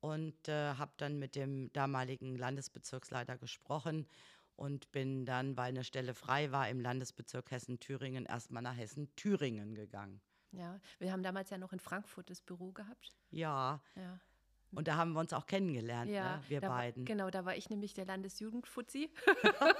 und 0.00 0.48
äh, 0.48 0.74
habe 0.74 0.92
dann 0.96 1.18
mit 1.18 1.34
dem 1.34 1.72
damaligen 1.72 2.36
Landesbezirksleiter 2.36 3.36
gesprochen 3.36 4.06
und 4.54 4.92
bin 4.92 5.24
dann, 5.26 5.56
weil 5.56 5.70
eine 5.70 5.82
Stelle 5.82 6.14
frei 6.14 6.52
war 6.52 6.68
im 6.68 6.78
Landesbezirk 6.80 7.50
Hessen-Thüringen, 7.50 8.26
erstmal 8.26 8.62
nach 8.62 8.76
Hessen-Thüringen 8.76 9.74
gegangen. 9.74 10.20
Ja, 10.52 10.78
wir 11.00 11.10
haben 11.10 11.24
damals 11.24 11.50
ja 11.50 11.58
noch 11.58 11.72
in 11.72 11.80
Frankfurt 11.80 12.30
das 12.30 12.40
Büro 12.40 12.70
gehabt. 12.70 13.16
Ja, 13.32 13.80
Ja. 13.96 14.20
und 14.70 14.86
da 14.86 14.94
haben 14.94 15.14
wir 15.14 15.18
uns 15.20 15.32
auch 15.32 15.46
kennengelernt, 15.46 16.12
Ja, 16.12 16.36
ne? 16.36 16.42
wir 16.46 16.60
da 16.60 16.68
war- 16.68 16.76
beiden. 16.76 17.04
Genau, 17.06 17.28
da 17.30 17.44
war 17.44 17.56
ich 17.56 17.70
nämlich 17.70 17.92
der 17.94 18.04
Landesjugendfuzzi. 18.04 19.10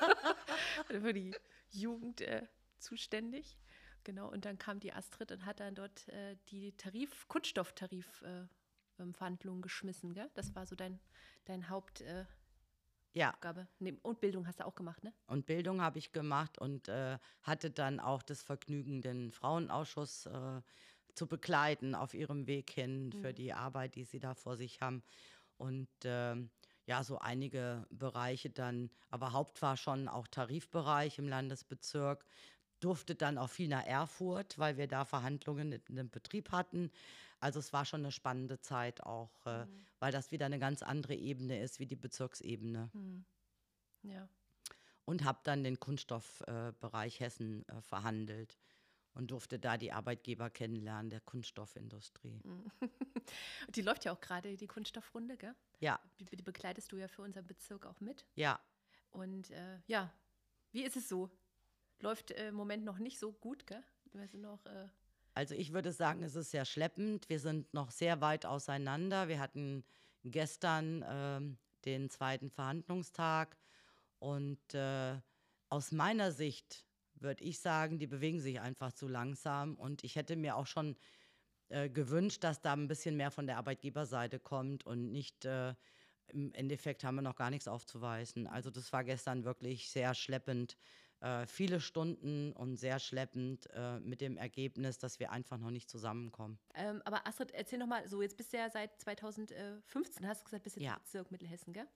Für 0.88 1.12
die 1.12 1.32
Jugend 1.70 2.22
äh, 2.22 2.42
zuständig. 2.78 3.56
Genau, 4.04 4.30
und 4.30 4.44
dann 4.44 4.58
kam 4.58 4.80
die 4.80 4.92
Astrid 4.92 5.32
und 5.32 5.44
hat 5.44 5.60
dann 5.60 5.74
dort 5.74 6.08
äh, 6.08 6.36
die 6.48 6.72
Tarif, 6.76 7.26
Kunststofftarif 7.28 8.22
äh, 8.22 8.44
Verhandlungen 9.12 9.62
geschmissen, 9.62 10.14
gell? 10.14 10.30
Das 10.34 10.54
war 10.54 10.66
so 10.66 10.76
dein, 10.76 11.00
dein 11.46 11.68
Haupt. 11.68 12.02
Äh, 12.02 12.24
ja. 13.14 13.30
Aufgabe. 13.30 13.68
Und 14.02 14.20
Bildung 14.20 14.46
hast 14.46 14.60
du 14.60 14.66
auch 14.66 14.74
gemacht, 14.74 15.02
ne? 15.04 15.12
Und 15.26 15.46
Bildung 15.46 15.80
habe 15.80 15.98
ich 15.98 16.12
gemacht 16.12 16.58
und 16.58 16.88
äh, 16.88 17.18
hatte 17.42 17.70
dann 17.70 18.00
auch 18.00 18.22
das 18.22 18.42
Vergnügen, 18.42 19.02
den 19.02 19.30
Frauenausschuss 19.30 20.26
äh, 20.26 20.60
zu 21.14 21.28
begleiten 21.28 21.94
auf 21.94 22.12
ihrem 22.12 22.46
Weg 22.46 22.70
hin 22.70 23.06
mhm. 23.06 23.12
für 23.12 23.32
die 23.32 23.52
Arbeit, 23.52 23.94
die 23.94 24.04
sie 24.04 24.18
da 24.18 24.34
vor 24.34 24.56
sich 24.56 24.80
haben. 24.80 25.02
Und 25.56 25.88
äh, 26.04 26.34
ja, 26.86 27.02
so 27.02 27.18
einige 27.18 27.86
Bereiche 27.90 28.50
dann, 28.50 28.90
aber 29.08 29.32
Haupt 29.32 29.62
war 29.62 29.76
schon 29.76 30.08
auch 30.08 30.26
Tarifbereich 30.26 31.18
im 31.18 31.28
Landesbezirk, 31.28 32.26
durfte 32.84 33.14
dann 33.14 33.38
auch 33.38 33.48
viel 33.48 33.68
nach 33.68 33.86
Erfurt, 33.86 34.58
weil 34.58 34.76
wir 34.76 34.86
da 34.86 35.04
Verhandlungen 35.04 35.72
in 35.72 35.96
dem 35.96 36.10
Betrieb 36.10 36.52
hatten. 36.52 36.90
Also 37.40 37.58
es 37.58 37.72
war 37.72 37.84
schon 37.84 38.02
eine 38.02 38.12
spannende 38.12 38.60
Zeit 38.60 39.02
auch, 39.02 39.46
äh, 39.46 39.64
mhm. 39.64 39.86
weil 40.00 40.12
das 40.12 40.30
wieder 40.32 40.46
eine 40.46 40.58
ganz 40.58 40.82
andere 40.82 41.14
Ebene 41.14 41.60
ist 41.60 41.80
wie 41.80 41.86
die 41.86 41.96
Bezirksebene. 41.96 42.90
Mhm. 42.92 43.24
Ja. 44.02 44.28
Und 45.06 45.24
habe 45.24 45.40
dann 45.44 45.64
den 45.64 45.80
Kunststoffbereich 45.80 47.20
äh, 47.20 47.24
Hessen 47.24 47.68
äh, 47.68 47.80
verhandelt 47.80 48.58
und 49.14 49.30
durfte 49.30 49.58
da 49.58 49.78
die 49.78 49.92
Arbeitgeber 49.92 50.50
kennenlernen 50.50 51.10
der 51.10 51.20
Kunststoffindustrie. 51.20 52.40
Mhm. 52.44 52.70
die 53.74 53.82
läuft 53.82 54.04
ja 54.04 54.12
auch 54.12 54.20
gerade, 54.20 54.56
die 54.56 54.66
Kunststoffrunde, 54.66 55.36
gell? 55.36 55.54
Ja. 55.80 56.00
Die, 56.20 56.24
die, 56.24 56.42
begleitest 56.42 56.92
du 56.92 56.96
ja 56.96 57.08
für 57.08 57.22
unseren 57.22 57.46
Bezirk 57.46 57.86
auch 57.86 58.00
mit. 58.00 58.26
Ja. 58.34 58.60
Und 59.10 59.50
äh, 59.50 59.80
ja, 59.86 60.12
wie 60.72 60.82
ist 60.82 60.96
es 60.96 61.08
so? 61.08 61.30
Läuft 62.00 62.30
äh, 62.32 62.48
im 62.48 62.54
Moment 62.54 62.84
noch 62.84 62.98
nicht 62.98 63.18
so 63.18 63.32
gut, 63.32 63.66
gell? 63.66 63.82
Wir 64.12 64.26
sind 64.28 64.42
noch. 64.42 64.64
Äh 64.66 64.88
also 65.34 65.54
ich 65.54 65.72
würde 65.72 65.92
sagen, 65.92 66.22
es 66.22 66.36
ist 66.36 66.50
sehr 66.50 66.64
schleppend. 66.64 67.28
Wir 67.28 67.40
sind 67.40 67.72
noch 67.74 67.90
sehr 67.90 68.20
weit 68.20 68.46
auseinander. 68.46 69.28
Wir 69.28 69.40
hatten 69.40 69.84
gestern 70.24 71.02
äh, 71.02 71.40
den 71.84 72.08
zweiten 72.10 72.50
Verhandlungstag 72.50 73.58
und 74.18 74.74
äh, 74.74 75.20
aus 75.68 75.92
meiner 75.92 76.32
Sicht 76.32 76.86
würde 77.14 77.44
ich 77.44 77.58
sagen, 77.58 77.98
die 77.98 78.06
bewegen 78.06 78.40
sich 78.40 78.60
einfach 78.60 78.92
zu 78.92 79.08
langsam 79.08 79.74
und 79.74 80.04
ich 80.04 80.16
hätte 80.16 80.36
mir 80.36 80.56
auch 80.56 80.66
schon 80.66 80.96
äh, 81.68 81.88
gewünscht, 81.88 82.44
dass 82.44 82.60
da 82.60 82.72
ein 82.72 82.88
bisschen 82.88 83.16
mehr 83.16 83.30
von 83.30 83.46
der 83.46 83.58
Arbeitgeberseite 83.58 84.38
kommt 84.38 84.86
und 84.86 85.10
nicht 85.10 85.44
äh, 85.44 85.74
im 86.28 86.52
Endeffekt 86.54 87.04
haben 87.04 87.16
wir 87.16 87.22
noch 87.22 87.36
gar 87.36 87.50
nichts 87.50 87.68
aufzuweisen. 87.68 88.46
Also 88.46 88.70
das 88.70 88.92
war 88.92 89.04
gestern 89.04 89.44
wirklich 89.44 89.90
sehr 89.90 90.14
schleppend 90.14 90.76
äh, 91.24 91.46
viele 91.46 91.80
Stunden 91.80 92.52
und 92.52 92.76
sehr 92.76 92.98
schleppend 92.98 93.66
äh, 93.72 93.98
mit 94.00 94.20
dem 94.20 94.36
Ergebnis, 94.36 94.98
dass 94.98 95.18
wir 95.18 95.32
einfach 95.32 95.56
noch 95.56 95.70
nicht 95.70 95.88
zusammenkommen. 95.88 96.58
Ähm, 96.74 97.00
aber 97.06 97.26
Astrid, 97.26 97.50
erzähl 97.52 97.78
noch 97.78 97.86
mal, 97.86 98.06
so 98.06 98.20
jetzt 98.20 98.36
bist 98.36 98.52
du 98.52 98.58
ja 98.58 98.68
seit 98.68 99.00
2015, 99.00 100.28
hast 100.28 100.42
du 100.42 100.44
gesagt, 100.44 100.64
bist 100.64 100.76
du 100.76 100.80
ja. 100.80 100.98
Bezirk 100.98 101.30
Mittelhessen, 101.30 101.72
gell? 101.72 101.86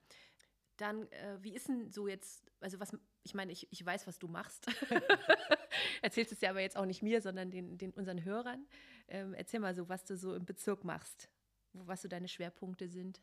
Dann, 0.78 1.08
äh, 1.12 1.36
wie 1.42 1.54
ist 1.54 1.68
denn 1.68 1.90
so 1.90 2.08
jetzt, 2.08 2.50
also 2.60 2.80
was, 2.80 2.96
ich 3.22 3.34
meine, 3.34 3.52
ich, 3.52 3.70
ich 3.70 3.84
weiß, 3.84 4.06
was 4.06 4.18
du 4.18 4.28
machst. 4.28 4.66
Erzählst 6.02 6.32
es 6.32 6.40
ja 6.40 6.48
aber 6.48 6.60
jetzt 6.60 6.78
auch 6.78 6.86
nicht 6.86 7.02
mir, 7.02 7.20
sondern 7.20 7.50
den, 7.50 7.76
den 7.76 7.90
unseren 7.90 8.24
Hörern. 8.24 8.66
Ähm, 9.08 9.34
erzähl 9.34 9.60
mal 9.60 9.74
so, 9.74 9.90
was 9.90 10.04
du 10.04 10.16
so 10.16 10.34
im 10.34 10.46
Bezirk 10.46 10.84
machst, 10.84 11.28
was 11.74 12.00
so 12.00 12.08
deine 12.08 12.28
Schwerpunkte 12.28 12.88
sind. 12.88 13.20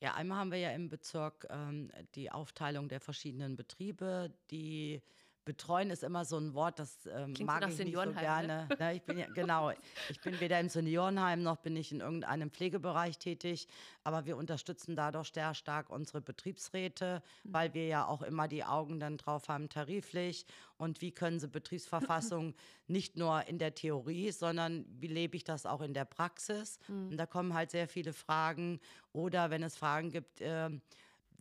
Ja, 0.00 0.14
einmal 0.14 0.38
haben 0.38 0.50
wir 0.50 0.58
ja 0.58 0.72
im 0.72 0.88
Bezirk 0.88 1.46
ähm, 1.48 1.92
die 2.16 2.32
Aufteilung 2.32 2.88
der 2.88 3.00
verschiedenen 3.00 3.54
Betriebe, 3.54 4.34
die 4.50 5.00
Betreuen 5.44 5.90
ist 5.90 6.02
immer 6.02 6.24
so 6.24 6.38
ein 6.38 6.54
Wort, 6.54 6.78
das 6.78 7.06
ähm, 7.06 7.34
mag 7.44 7.68
ich 7.68 7.78
nicht 7.78 7.94
so 7.94 8.04
ne? 8.04 8.14
gerne. 8.14 8.68
Ne? 8.78 8.94
ich 8.94 9.02
bin 9.02 9.18
ja, 9.18 9.26
genau, 9.34 9.72
ich 10.08 10.20
bin 10.20 10.40
weder 10.40 10.58
im 10.58 10.68
Seniorenheim 10.68 11.42
noch 11.42 11.56
bin 11.56 11.76
ich 11.76 11.92
in 11.92 12.00
irgendeinem 12.00 12.50
Pflegebereich 12.50 13.18
tätig, 13.18 13.68
aber 14.02 14.24
wir 14.24 14.36
unterstützen 14.36 14.96
dadurch 14.96 15.32
sehr 15.32 15.54
stark 15.54 15.90
unsere 15.90 16.20
Betriebsräte, 16.20 17.22
mhm. 17.42 17.52
weil 17.52 17.74
wir 17.74 17.86
ja 17.86 18.06
auch 18.06 18.22
immer 18.22 18.48
die 18.48 18.64
Augen 18.64 19.00
dann 19.00 19.18
drauf 19.18 19.48
haben, 19.48 19.68
tariflich 19.68 20.46
und 20.78 21.00
wie 21.00 21.12
können 21.12 21.38
sie 21.38 21.48
Betriebsverfassung 21.48 22.54
nicht 22.86 23.16
nur 23.16 23.46
in 23.46 23.58
der 23.58 23.74
Theorie, 23.74 24.30
sondern 24.30 24.86
wie 24.98 25.08
lebe 25.08 25.36
ich 25.36 25.44
das 25.44 25.66
auch 25.66 25.82
in 25.82 25.94
der 25.94 26.06
Praxis? 26.06 26.78
Mhm. 26.88 27.10
Und 27.10 27.16
da 27.16 27.26
kommen 27.26 27.54
halt 27.54 27.70
sehr 27.70 27.88
viele 27.88 28.12
Fragen 28.12 28.80
oder 29.12 29.50
wenn 29.50 29.62
es 29.62 29.76
Fragen 29.76 30.10
gibt, 30.10 30.40
äh, 30.40 30.70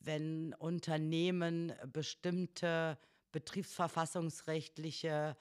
wenn 0.03 0.53
Unternehmen 0.55 1.71
bestimmte 1.91 2.97
betriebsverfassungsrechtliche 3.33 5.35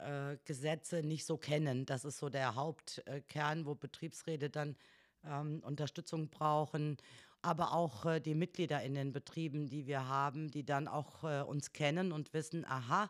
äh, 0.00 0.36
Gesetze 0.44 1.04
nicht 1.04 1.24
so 1.24 1.36
kennen. 1.36 1.86
Das 1.86 2.04
ist 2.04 2.18
so 2.18 2.28
der 2.28 2.56
Hauptkern, 2.56 3.64
wo 3.64 3.76
Betriebsräte 3.76 4.50
dann 4.50 4.74
ähm, 5.24 5.62
Unterstützung 5.64 6.28
brauchen. 6.28 6.96
Aber 7.42 7.72
auch 7.72 8.06
äh, 8.06 8.20
die 8.20 8.34
Mitglieder 8.34 8.82
in 8.82 8.94
den 8.94 9.12
Betrieben, 9.12 9.68
die 9.68 9.86
wir 9.86 10.08
haben, 10.08 10.50
die 10.50 10.64
dann 10.64 10.88
auch 10.88 11.22
äh, 11.22 11.42
uns 11.42 11.72
kennen 11.72 12.10
und 12.10 12.34
wissen, 12.34 12.64
aha, 12.64 13.08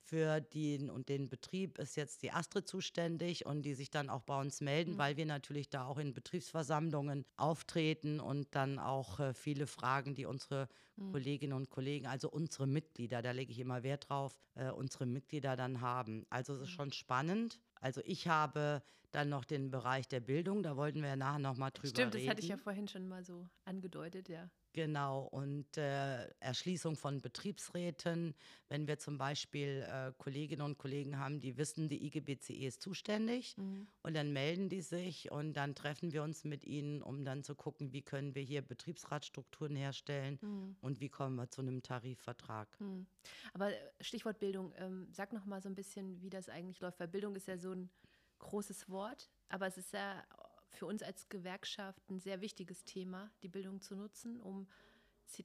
für 0.00 0.40
den 0.40 0.90
und 0.90 1.08
den 1.08 1.28
Betrieb 1.28 1.78
ist 1.78 1.96
jetzt 1.96 2.22
die 2.22 2.32
Astrid 2.32 2.66
zuständig 2.66 3.44
und 3.44 3.62
die 3.62 3.74
sich 3.74 3.90
dann 3.90 4.08
auch 4.08 4.22
bei 4.22 4.40
uns 4.40 4.60
melden, 4.60 4.94
mhm. 4.94 4.98
weil 4.98 5.16
wir 5.16 5.26
natürlich 5.26 5.68
da 5.68 5.86
auch 5.86 5.98
in 5.98 6.14
Betriebsversammlungen 6.14 7.24
auftreten 7.36 8.20
und 8.20 8.54
dann 8.54 8.78
auch 8.78 9.20
äh, 9.20 9.34
viele 9.34 9.66
Fragen, 9.66 10.14
die 10.14 10.26
unsere 10.26 10.68
mhm. 10.96 11.12
Kolleginnen 11.12 11.52
und 11.52 11.70
Kollegen, 11.70 12.06
also 12.06 12.30
unsere 12.30 12.66
Mitglieder, 12.66 13.22
da 13.22 13.32
lege 13.32 13.52
ich 13.52 13.58
immer 13.58 13.82
Wert 13.82 14.08
drauf, 14.08 14.38
äh, 14.54 14.70
unsere 14.70 15.06
Mitglieder 15.06 15.56
dann 15.56 15.80
haben. 15.80 16.26
Also 16.30 16.54
es 16.54 16.62
ist 16.62 16.68
mhm. 16.68 16.72
schon 16.72 16.92
spannend. 16.92 17.60
Also 17.80 18.00
ich 18.04 18.28
habe 18.28 18.82
dann 19.10 19.28
noch 19.28 19.44
den 19.44 19.70
Bereich 19.70 20.08
der 20.08 20.20
Bildung, 20.20 20.62
da 20.62 20.76
wollten 20.76 21.00
wir 21.00 21.08
ja 21.08 21.16
nachher 21.16 21.38
noch 21.38 21.56
mal 21.56 21.70
drüber 21.70 21.88
Stimmt, 21.88 22.14
reden. 22.14 22.24
Stimmt, 22.24 22.24
das 22.24 22.30
hatte 22.30 22.42
ich 22.42 22.48
ja 22.48 22.56
vorhin 22.56 22.88
schon 22.88 23.08
mal 23.08 23.24
so 23.24 23.46
angedeutet, 23.64 24.28
ja. 24.28 24.48
Genau, 24.74 25.22
und 25.22 25.76
äh, 25.76 26.28
Erschließung 26.40 26.94
von 26.94 27.20
Betriebsräten. 27.20 28.34
Wenn 28.68 28.86
wir 28.86 28.98
zum 28.98 29.16
Beispiel 29.18 29.84
äh, 29.88 30.12
Kolleginnen 30.18 30.62
und 30.62 30.78
Kollegen 30.78 31.18
haben, 31.18 31.40
die 31.40 31.56
wissen, 31.56 31.88
die 31.88 32.06
IGBCE 32.06 32.66
ist 32.66 32.82
zuständig 32.82 33.56
mhm. 33.56 33.88
und 34.02 34.14
dann 34.14 34.32
melden 34.32 34.68
die 34.68 34.82
sich 34.82 35.32
und 35.32 35.54
dann 35.54 35.74
treffen 35.74 36.12
wir 36.12 36.22
uns 36.22 36.44
mit 36.44 36.64
ihnen, 36.64 37.02
um 37.02 37.24
dann 37.24 37.42
zu 37.42 37.54
gucken, 37.54 37.92
wie 37.92 38.02
können 38.02 38.34
wir 38.34 38.42
hier 38.42 38.62
Betriebsratstrukturen 38.62 39.74
herstellen 39.74 40.38
mhm. 40.42 40.76
und 40.80 41.00
wie 41.00 41.08
kommen 41.08 41.36
wir 41.36 41.50
zu 41.50 41.62
einem 41.62 41.82
Tarifvertrag. 41.82 42.68
Mhm. 42.78 43.06
Aber 43.54 43.72
äh, 43.72 43.76
Stichwort 44.00 44.38
Bildung, 44.38 44.72
ähm, 44.76 45.08
sag 45.10 45.32
noch 45.32 45.46
mal 45.46 45.62
so 45.62 45.68
ein 45.68 45.74
bisschen, 45.74 46.20
wie 46.20 46.30
das 46.30 46.48
eigentlich 46.48 46.80
läuft, 46.80 47.00
weil 47.00 47.08
Bildung 47.08 47.34
ist 47.36 47.48
ja 47.48 47.58
so 47.58 47.72
ein 47.72 47.90
großes 48.38 48.88
Wort, 48.88 49.30
aber 49.48 49.66
es 49.66 49.78
ist 49.78 49.92
ja 49.92 50.24
für 50.70 50.86
uns 50.86 51.02
als 51.02 51.28
Gewerkschaft 51.28 52.08
ein 52.10 52.18
sehr 52.18 52.40
wichtiges 52.40 52.84
Thema, 52.84 53.30
die 53.42 53.48
Bildung 53.48 53.80
zu 53.80 53.96
nutzen, 53.96 54.40
um 54.40 54.68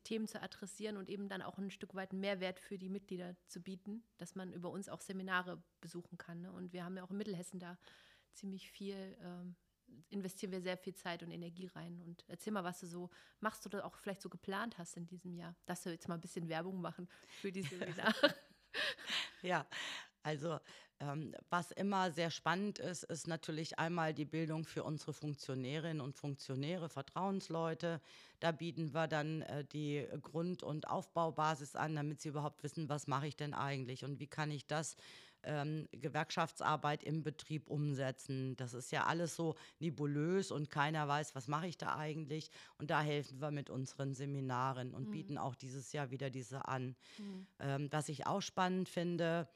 Themen 0.04 0.28
zu 0.28 0.42
adressieren 0.42 0.98
und 0.98 1.10
eben 1.10 1.28
dann 1.28 1.42
auch 1.42 1.58
ein 1.58 1.70
Stück 1.70 1.94
weit 1.94 2.14
Mehrwert 2.14 2.60
für 2.60 2.78
die 2.78 2.90
Mitglieder 2.90 3.36
zu 3.48 3.62
bieten, 3.62 4.04
dass 4.18 4.36
man 4.36 4.54
über 4.54 4.70
uns 4.70 4.88
auch 4.90 5.02
Seminare 5.02 5.62
besuchen 5.82 6.18
kann. 6.18 6.42
Ne? 6.42 6.52
Und 6.52 6.74
wir 6.74 6.86
haben 6.86 6.96
ja 6.96 7.04
auch 7.04 7.12
in 7.12 7.18
Mittelhessen 7.18 7.60
da 7.60 7.78
ziemlich 8.32 8.72
viel, 8.72 9.18
ähm, 9.22 9.56
investieren 10.10 10.52
wir 10.52 10.62
sehr 10.62 10.78
viel 10.78 10.96
Zeit 10.96 11.22
und 11.22 11.32
Energie 11.32 11.68
rein. 11.68 12.02
Und 12.02 12.24
erzähl 12.28 12.54
mal, 12.54 12.64
was 12.64 12.80
du 12.80 12.88
so 12.88 13.10
machst 13.42 13.66
oder 13.66 13.86
auch 13.86 13.98
vielleicht 13.98 14.22
so 14.22 14.30
geplant 14.30 14.78
hast 14.78 14.96
in 14.96 15.06
diesem 15.06 15.34
Jahr. 15.34 15.56
Dass 15.66 15.86
wir 15.86 15.92
jetzt 15.92 16.08
mal 16.08 16.16
ein 16.16 16.22
bisschen 16.22 16.48
Werbung 16.48 16.82
machen 16.82 17.10
für 17.42 17.52
die 17.52 17.62
Seminare. 17.64 18.36
ja, 19.42 19.68
also 20.24 20.60
ähm, 21.00 21.36
was 21.50 21.72
immer 21.72 22.12
sehr 22.12 22.32
spannend 22.32 22.80
ist, 22.80 23.04
ist 23.04 23.28
natürlich 23.28 23.78
einmal 23.78 24.14
die 24.14 24.26
Bildung 24.26 24.66
für 24.66 24.84
unsere 24.84 25.14
Funktionärinnen 25.14 26.02
und 26.02 26.16
Funktionäre, 26.16 26.90
Vertrauensleute. 26.90 28.00
Da 28.40 28.52
bieten 28.52 28.94
wir 28.94 29.08
dann 29.08 29.42
äh, 29.42 29.66
die 29.66 30.08
Grund- 30.22 30.64
und 30.64 30.88
Aufbaubasis 30.88 31.76
an, 31.76 31.96
damit 31.96 32.22
sie 32.22 32.30
überhaupt 32.30 32.64
wissen, 32.64 32.90
was 32.90 33.08
mache 33.08 33.28
ich 33.28 33.36
denn 33.36 33.54
eigentlich 33.54 34.06
und 34.06 34.20
wie 34.20 34.28
kann 34.28 34.52
ich 34.52 34.66
das 34.66 34.96
ähm, 35.44 35.88
Gewerkschaftsarbeit 35.92 37.04
im 37.04 37.24
Betrieb 37.24 37.70
umsetzen. 37.70 38.56
Das 38.56 38.74
ist 38.74 38.92
ja 38.92 39.06
alles 39.06 39.36
so 39.36 39.56
nebulös 39.80 40.52
und 40.52 40.70
keiner 40.70 41.08
weiß, 41.08 41.36
was 41.36 41.48
mache 41.48 41.68
ich 41.68 41.78
da 41.78 41.98
eigentlich. 41.98 42.50
Und 42.78 42.90
da 42.90 43.02
helfen 43.02 43.42
wir 43.42 43.52
mit 43.52 43.70
unseren 43.70 44.14
Seminaren 44.14 44.94
und 44.94 45.08
mhm. 45.08 45.12
bieten 45.12 45.38
auch 45.38 45.56
dieses 45.56 45.92
Jahr 45.92 46.12
wieder 46.12 46.30
diese 46.30 46.68
an. 46.68 46.96
Mhm. 47.18 47.48
Ähm, 47.60 47.88
was 47.92 48.10
ich 48.10 48.26
auch 48.26 48.42
spannend 48.42 48.90
finde, 48.90 49.48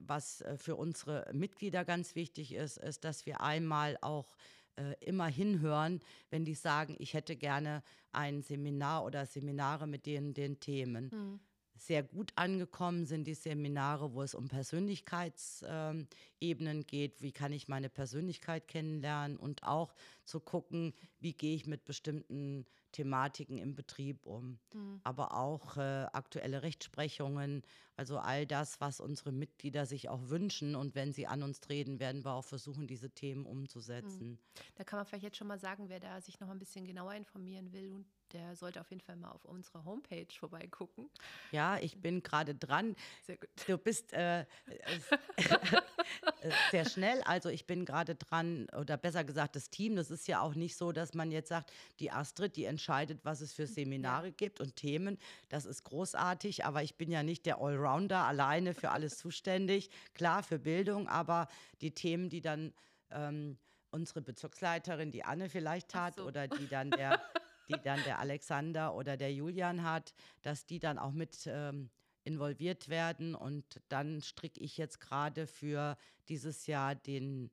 was 0.00 0.40
äh, 0.42 0.56
für 0.56 0.76
unsere 0.76 1.28
Mitglieder 1.32 1.84
ganz 1.84 2.14
wichtig 2.14 2.52
ist, 2.54 2.78
ist, 2.78 3.04
dass 3.04 3.26
wir 3.26 3.40
einmal 3.40 3.98
auch 4.00 4.36
äh, 4.76 4.94
immer 5.00 5.26
hinhören, 5.26 6.00
wenn 6.30 6.44
die 6.44 6.54
sagen, 6.54 6.96
ich 6.98 7.14
hätte 7.14 7.36
gerne 7.36 7.82
ein 8.12 8.42
Seminar 8.42 9.04
oder 9.04 9.26
Seminare 9.26 9.86
mit 9.86 10.06
den, 10.06 10.34
den 10.34 10.60
Themen. 10.60 11.10
Mhm. 11.12 11.40
Sehr 11.76 12.02
gut 12.02 12.32
angekommen 12.34 13.06
sind 13.06 13.24
die 13.24 13.34
Seminare, 13.34 14.12
wo 14.12 14.22
es 14.22 14.34
um 14.34 14.48
Persönlichkeitsebenen 14.48 15.98
ähm, 16.40 16.86
geht. 16.86 17.22
Wie 17.22 17.30
kann 17.30 17.52
ich 17.52 17.68
meine 17.68 17.88
Persönlichkeit 17.88 18.66
kennenlernen 18.66 19.36
und 19.36 19.62
auch 19.62 19.94
zu 20.24 20.40
gucken, 20.40 20.92
wie 21.20 21.34
gehe 21.34 21.54
ich 21.54 21.66
mit 21.66 21.84
bestimmten 21.84 22.66
Thematiken 22.98 23.58
im 23.58 23.76
Betrieb 23.76 24.26
um, 24.26 24.58
mhm. 24.74 25.00
aber 25.04 25.36
auch 25.36 25.76
äh, 25.76 26.06
aktuelle 26.12 26.62
Rechtsprechungen, 26.64 27.62
also 27.94 28.18
all 28.18 28.44
das, 28.44 28.80
was 28.80 28.98
unsere 28.98 29.30
Mitglieder 29.30 29.86
sich 29.86 30.08
auch 30.08 30.28
wünschen. 30.28 30.74
Und 30.74 30.96
wenn 30.96 31.12
sie 31.12 31.28
an 31.28 31.44
uns 31.44 31.60
treten, 31.60 32.00
werden 32.00 32.24
wir 32.24 32.32
auch 32.32 32.44
versuchen, 32.44 32.88
diese 32.88 33.10
Themen 33.10 33.46
umzusetzen. 33.46 34.30
Mhm. 34.30 34.38
Da 34.74 34.82
kann 34.82 34.98
man 34.98 35.06
vielleicht 35.06 35.22
jetzt 35.22 35.36
schon 35.36 35.46
mal 35.46 35.60
sagen, 35.60 35.88
wer 35.88 36.00
da 36.00 36.20
sich 36.20 36.40
noch 36.40 36.48
ein 36.48 36.58
bisschen 36.58 36.84
genauer 36.84 37.14
informieren 37.14 37.72
will 37.72 37.92
und 37.92 38.04
der 38.32 38.56
sollte 38.56 38.80
auf 38.80 38.90
jeden 38.90 39.00
Fall 39.00 39.16
mal 39.16 39.30
auf 39.30 39.44
unserer 39.44 39.84
Homepage 39.84 40.26
vorbeigucken. 40.38 41.08
Ja, 41.52 41.78
ich 41.78 42.00
bin 42.00 42.22
gerade 42.22 42.54
dran. 42.54 42.94
Sehr 43.26 43.36
gut. 43.36 43.48
Du 43.66 43.78
bist 43.78 44.12
äh, 44.12 44.44
sehr 46.70 46.88
schnell. 46.88 47.22
Also 47.22 47.48
ich 47.48 47.66
bin 47.66 47.84
gerade 47.84 48.14
dran, 48.14 48.68
oder 48.76 48.96
besser 48.96 49.24
gesagt 49.24 49.56
das 49.56 49.70
Team. 49.70 49.96
Das 49.96 50.10
ist 50.10 50.28
ja 50.28 50.40
auch 50.40 50.54
nicht 50.54 50.76
so, 50.76 50.92
dass 50.92 51.14
man 51.14 51.30
jetzt 51.30 51.48
sagt, 51.48 51.72
die 52.00 52.10
Astrid, 52.10 52.56
die 52.56 52.64
entscheidet, 52.64 53.24
was 53.24 53.40
es 53.40 53.52
für 53.52 53.66
Seminare 53.66 54.32
gibt 54.32 54.60
und 54.60 54.76
Themen. 54.76 55.18
Das 55.48 55.64
ist 55.64 55.84
großartig, 55.84 56.64
aber 56.64 56.82
ich 56.82 56.96
bin 56.96 57.10
ja 57.10 57.22
nicht 57.22 57.46
der 57.46 57.60
Allrounder 57.60 58.24
alleine 58.24 58.74
für 58.74 58.90
alles 58.90 59.18
zuständig. 59.18 59.90
Klar, 60.14 60.42
für 60.42 60.58
Bildung, 60.58 61.08
aber 61.08 61.48
die 61.80 61.92
Themen, 61.92 62.28
die 62.28 62.40
dann... 62.40 62.72
Ähm, 63.10 63.58
unsere 63.90 64.20
Bezirksleiterin, 64.20 65.10
die 65.10 65.24
Anne 65.24 65.48
vielleicht 65.48 65.94
hat, 65.94 66.16
so. 66.16 66.24
oder 66.24 66.46
die 66.46 66.68
dann 66.68 66.90
der 66.90 67.22
die 67.68 67.76
dann 67.84 68.02
der 68.04 68.18
Alexander 68.18 68.94
oder 68.94 69.16
der 69.16 69.32
Julian 69.32 69.82
hat, 69.82 70.14
dass 70.42 70.66
die 70.66 70.78
dann 70.78 70.98
auch 70.98 71.12
mit 71.12 71.46
ähm, 71.46 71.90
involviert 72.24 72.88
werden. 72.88 73.34
Und 73.34 73.80
dann 73.88 74.20
stricke 74.20 74.60
ich 74.60 74.76
jetzt 74.76 75.00
gerade 75.00 75.46
für 75.46 75.96
dieses 76.28 76.66
Jahr 76.66 76.94
den 76.94 77.50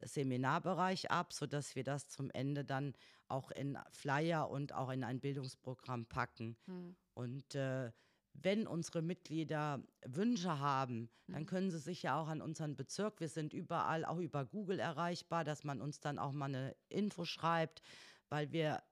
Seminarbereich 0.00 1.10
ab, 1.10 1.32
sodass 1.32 1.74
wir 1.74 1.84
das 1.84 2.08
zum 2.08 2.30
Ende 2.30 2.64
dann 2.64 2.94
auch 3.28 3.50
in 3.50 3.78
Flyer 3.90 4.50
und 4.50 4.72
auch 4.74 4.90
in 4.90 5.04
ein 5.04 5.20
Bildungsprogramm 5.20 6.06
packen. 6.06 6.56
Hm. 6.66 6.96
Und 7.14 7.54
äh, 7.54 7.90
wenn 8.34 8.66
unsere 8.66 9.02
Mitglieder 9.02 9.82
Wünsche 10.04 10.58
haben, 10.58 11.10
dann 11.28 11.40
hm. 11.40 11.46
können 11.46 11.70
sie 11.70 11.78
sich 11.78 12.02
ja 12.02 12.20
auch 12.20 12.28
an 12.28 12.40
unseren 12.40 12.76
Bezirk, 12.76 13.20
wir 13.20 13.28
sind 13.28 13.52
überall 13.52 14.04
auch 14.04 14.18
über 14.18 14.44
Google 14.44 14.78
erreichbar, 14.78 15.44
dass 15.44 15.64
man 15.64 15.80
uns 15.80 16.00
dann 16.00 16.18
auch 16.18 16.32
mal 16.32 16.46
eine 16.46 16.76
Info 16.88 17.24
schreibt, 17.24 17.82
weil 18.28 18.52
wir 18.52 18.82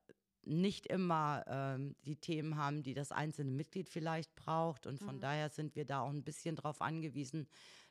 nicht 0.43 0.87
immer 0.87 1.45
ähm, 1.47 1.95
die 2.05 2.17
Themen 2.17 2.57
haben, 2.57 2.83
die 2.83 2.95
das 2.95 3.13
einzelne 3.13 3.51
Mitglied 3.51 3.89
vielleicht 3.89 4.35
braucht. 4.35 4.87
Und 4.87 4.99
von 4.99 5.17
mhm. 5.17 5.21
daher 5.21 5.49
sind 5.51 5.77
wir 5.77 5.85
da 5.85 6.01
auch 6.01 6.11
ein 6.11 6.25
bisschen 6.25 6.57
darauf 6.57 6.81
angewiesen, 6.81 7.47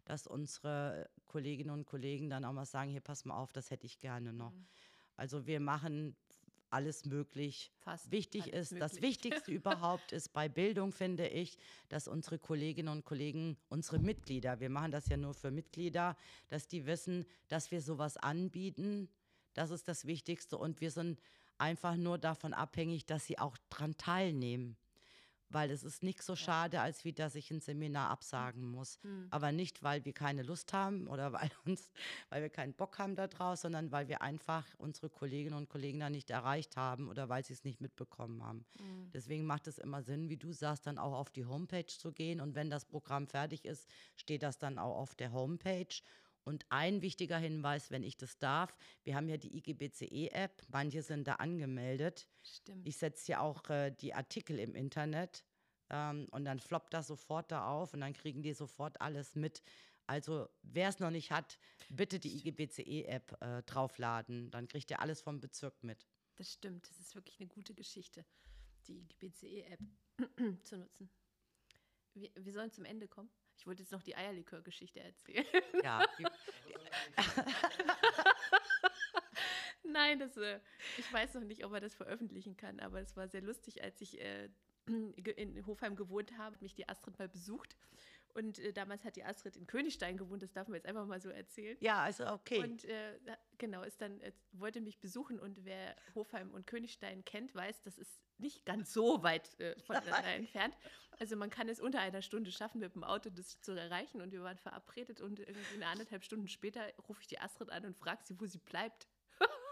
dass 0.06 0.26
unsere 0.26 1.10
Kolleginnen 1.26 1.70
und 1.72 1.86
Kollegen 1.86 2.30
dann 2.30 2.46
auch 2.46 2.54
mal 2.54 2.66
sagen, 2.66 2.90
hier 2.90 3.02
pass 3.02 3.26
mal 3.26 3.38
auf, 3.38 3.54
das 3.54 3.70
hätte 3.70 3.86
ich 3.86 4.00
gerne 4.00 4.34
noch. 4.34 4.54
Mhm. 4.54 4.66
Also 5.16 5.46
wir 5.46 5.60
machen 5.60 6.16
alles 6.72 7.06
möglich. 7.06 7.72
Fast 7.80 8.12
Wichtig 8.12 8.48
ist, 8.48 8.72
möglich. 8.72 8.92
das 8.92 9.02
Wichtigste 9.02 9.52
überhaupt 9.52 10.12
ist 10.12 10.34
bei 10.34 10.50
Bildung, 10.50 10.92
finde 10.92 11.28
ich, 11.28 11.58
dass 11.90 12.08
unsere 12.08 12.40
Kolleginnen 12.40 12.90
und 12.90 13.06
Kollegen, 13.06 13.58
unsere 13.70 14.00
Mitglieder, 14.00 14.60
wir 14.60 14.70
machen 14.70 14.92
das 14.92 15.08
ja 15.10 15.18
nur 15.18 15.34
für 15.34 15.52
Mitglieder, 15.52 16.16
dass 16.48 16.68
die 16.68 16.86
wissen, 16.86 17.26
dass 17.48 17.72
wir 17.72 17.82
sowas 17.82 18.18
anbieten. 18.18 19.10
Das 19.54 19.72
ist 19.72 19.88
das 19.88 20.06
Wichtigste. 20.06 20.58
Und 20.58 20.80
wir 20.80 20.92
sind 20.92 21.20
einfach 21.60 21.96
nur 21.96 22.18
davon 22.18 22.54
abhängig, 22.54 23.06
dass 23.06 23.26
sie 23.26 23.40
auch 23.40 23.58
dran 23.70 23.98
teilnehmen. 23.98 24.78
Weil 25.52 25.72
es 25.72 25.82
ist 25.82 26.04
nicht 26.04 26.22
so 26.22 26.36
schade, 26.36 26.80
als 26.80 27.06
wie 27.06 27.12
dass 27.12 27.34
ich 27.34 27.50
ein 27.50 27.60
Seminar 27.60 28.12
absagen 28.12 28.70
muss. 28.70 29.00
Mhm. 29.02 29.28
Aber 29.32 29.52
nicht, 29.52 29.82
weil 29.82 30.06
wir 30.06 30.14
keine 30.14 30.44
Lust 30.44 30.74
haben 30.74 31.08
oder 31.08 31.34
weil, 31.34 31.50
uns, 31.66 31.92
weil 32.30 32.44
wir 32.44 32.50
keinen 32.50 32.74
Bock 32.74 33.00
haben 33.00 33.16
daraus, 33.16 33.62
sondern 33.62 33.92
weil 33.92 34.08
wir 34.08 34.22
einfach 34.22 34.68
unsere 34.78 35.10
Kolleginnen 35.10 35.56
und 35.56 35.68
Kollegen 35.68 36.00
da 36.02 36.12
nicht 36.12 36.30
erreicht 36.30 36.78
haben 36.78 37.10
oder 37.10 37.30
weil 37.30 37.44
sie 37.44 37.54
es 37.54 37.64
nicht 37.64 37.82
mitbekommen 37.82 38.44
haben. 38.44 38.64
Mhm. 38.80 39.10
Deswegen 39.12 39.46
macht 39.46 39.66
es 39.66 39.80
immer 39.80 40.04
Sinn, 40.04 40.30
wie 40.30 40.38
du 40.38 40.54
sagst, 40.54 40.86
dann 40.86 41.00
auch 41.00 41.14
auf 41.14 41.32
die 41.32 41.46
Homepage 41.46 41.88
zu 41.88 42.12
gehen. 42.12 42.42
Und 42.42 42.54
wenn 42.54 42.70
das 42.70 42.86
Programm 42.86 43.26
fertig 43.26 43.66
ist, 43.66 43.90
steht 44.16 44.44
das 44.44 44.60
dann 44.60 44.78
auch 44.78 44.98
auf 44.98 45.16
der 45.16 45.32
Homepage. 45.32 45.96
Und 46.50 46.66
ein 46.70 47.04
wichtiger 47.04 47.38
Hinweis, 47.38 47.92
wenn 47.92 48.02
ich 48.02 48.18
das 48.18 48.40
darf, 48.40 48.76
wir 49.04 49.14
haben 49.14 49.30
ja 49.30 49.38
die 49.38 49.56
IGBCE-App, 49.56 50.64
manche 50.70 51.04
sind 51.04 51.28
da 51.28 51.36
angemeldet. 51.36 52.28
Stimmt. 52.42 52.88
Ich 52.88 52.98
setze 52.98 53.34
ja 53.34 53.42
auch 53.42 53.70
äh, 53.70 53.92
die 53.92 54.16
Artikel 54.16 54.58
im 54.58 54.74
Internet 54.74 55.46
ähm, 55.92 56.28
und 56.32 56.46
dann 56.46 56.60
floppt 56.60 56.96
das 56.96 57.06
sofort 57.06 57.52
da 57.52 57.68
auf 57.68 57.94
und 57.94 58.02
dann 58.02 58.14
kriegen 58.14 58.42
die 58.42 58.54
sofort 58.54 59.00
alles 59.00 59.36
mit. 59.36 59.62
Also 60.08 60.50
wer 60.64 60.90
es 60.90 60.98
noch 60.98 61.12
nicht 61.12 61.30
hat, 61.30 61.60
bitte 61.92 62.18
die 62.18 62.36
IGBCE-App 62.40 63.44
äh, 63.44 63.62
draufladen, 63.62 64.50
dann 64.50 64.68
kriegt 64.68 64.90
ihr 64.90 65.02
alles 65.02 65.22
vom 65.22 65.40
Bezirk 65.40 65.84
mit. 65.84 66.08
Das 66.38 66.52
stimmt, 66.52 66.90
das 66.90 66.98
ist 67.00 67.14
wirklich 67.14 67.40
eine 67.40 67.48
gute 67.48 67.76
Geschichte, 67.76 68.26
die 68.88 69.02
IGBCE-App 69.02 69.82
zu 70.64 70.78
nutzen. 70.80 71.12
Wir, 72.16 72.32
wir 72.34 72.54
sollen 72.54 72.72
zum 72.72 72.86
Ende 72.86 73.08
kommen. 73.08 73.30
Ich 73.60 73.68
wollte 73.68 73.84
jetzt 73.84 73.92
noch 73.92 74.02
die 74.02 74.16
Eierlikör-Geschichte 74.16 75.02
erzählen. 75.02 75.46
Ja. 75.84 76.06
Nein, 79.84 80.20
das, 80.20 80.38
äh, 80.38 80.60
ich 80.98 81.12
weiß 81.12 81.34
noch 81.34 81.44
nicht, 81.44 81.66
ob 81.66 81.74
er 81.74 81.82
das 81.82 81.96
veröffentlichen 81.96 82.56
kann, 82.56 82.80
aber 82.80 83.02
es 83.02 83.18
war 83.18 83.28
sehr 83.28 83.42
lustig, 83.42 83.84
als 83.84 84.00
ich 84.00 84.22
äh, 84.22 84.50
in 84.88 85.66
Hofheim 85.66 85.98
gewohnt 85.98 86.38
habe, 86.38 86.56
mich 86.62 86.76
die 86.76 86.88
Astrid 86.88 87.20
mal 87.20 87.28
besucht. 87.28 87.76
Und 88.40 88.58
äh, 88.60 88.72
damals 88.72 89.04
hat 89.04 89.18
die 89.18 89.24
Astrid 89.26 89.58
in 89.58 89.68
Königstein 89.68 90.16
gewohnt, 90.18 90.42
das 90.42 90.54
darf 90.54 90.68
man 90.70 90.76
jetzt 90.76 90.88
einfach 90.88 91.06
mal 91.06 91.20
so 91.20 91.30
erzählen. 91.30 91.78
Ja, 91.82 92.02
also 92.02 92.26
okay. 92.26 92.60
Und 92.60 92.86
äh, 92.86 93.20
genau, 93.58 93.84
ist 93.84 94.02
dann, 94.02 94.22
äh, 94.22 94.32
wollte 94.54 94.80
mich 94.80 95.00
besuchen 95.00 95.40
und 95.40 95.66
wer 95.66 95.96
Hofheim 96.16 96.52
und 96.52 96.66
Königstein 96.66 97.26
kennt, 97.26 97.54
weiß, 97.54 97.82
das 97.82 97.98
ist 97.98 98.22
nicht 98.38 98.66
ganz 98.66 98.94
so 98.94 99.24
weit 99.24 99.60
äh, 99.60 99.78
voneinander 99.82 100.30
entfernt. 100.36 100.74
Also 101.20 101.36
man 101.36 101.50
kann 101.50 101.68
es 101.68 101.82
unter 101.82 102.00
einer 102.00 102.22
Stunde 102.22 102.50
schaffen, 102.50 102.80
mit 102.80 102.96
dem 102.96 103.04
Auto 103.04 103.30
das 103.30 103.60
zu 103.60 103.74
erreichen. 103.74 104.22
Und 104.22 104.32
wir 104.32 104.42
waren 104.42 104.58
verabredet 104.58 105.20
und 105.20 105.40
irgendwie 105.40 105.76
eine 105.76 105.88
anderthalb 105.88 106.24
Stunden 106.24 106.48
später 106.48 106.82
rufe 107.10 107.22
ich 107.22 107.28
die 107.28 107.40
Astrid 107.40 107.70
an 107.70 107.86
und 107.86 107.98
frage 107.98 108.22
sie, 108.24 108.40
wo 108.40 108.46
sie 108.46 108.60
bleibt. 108.60 109.10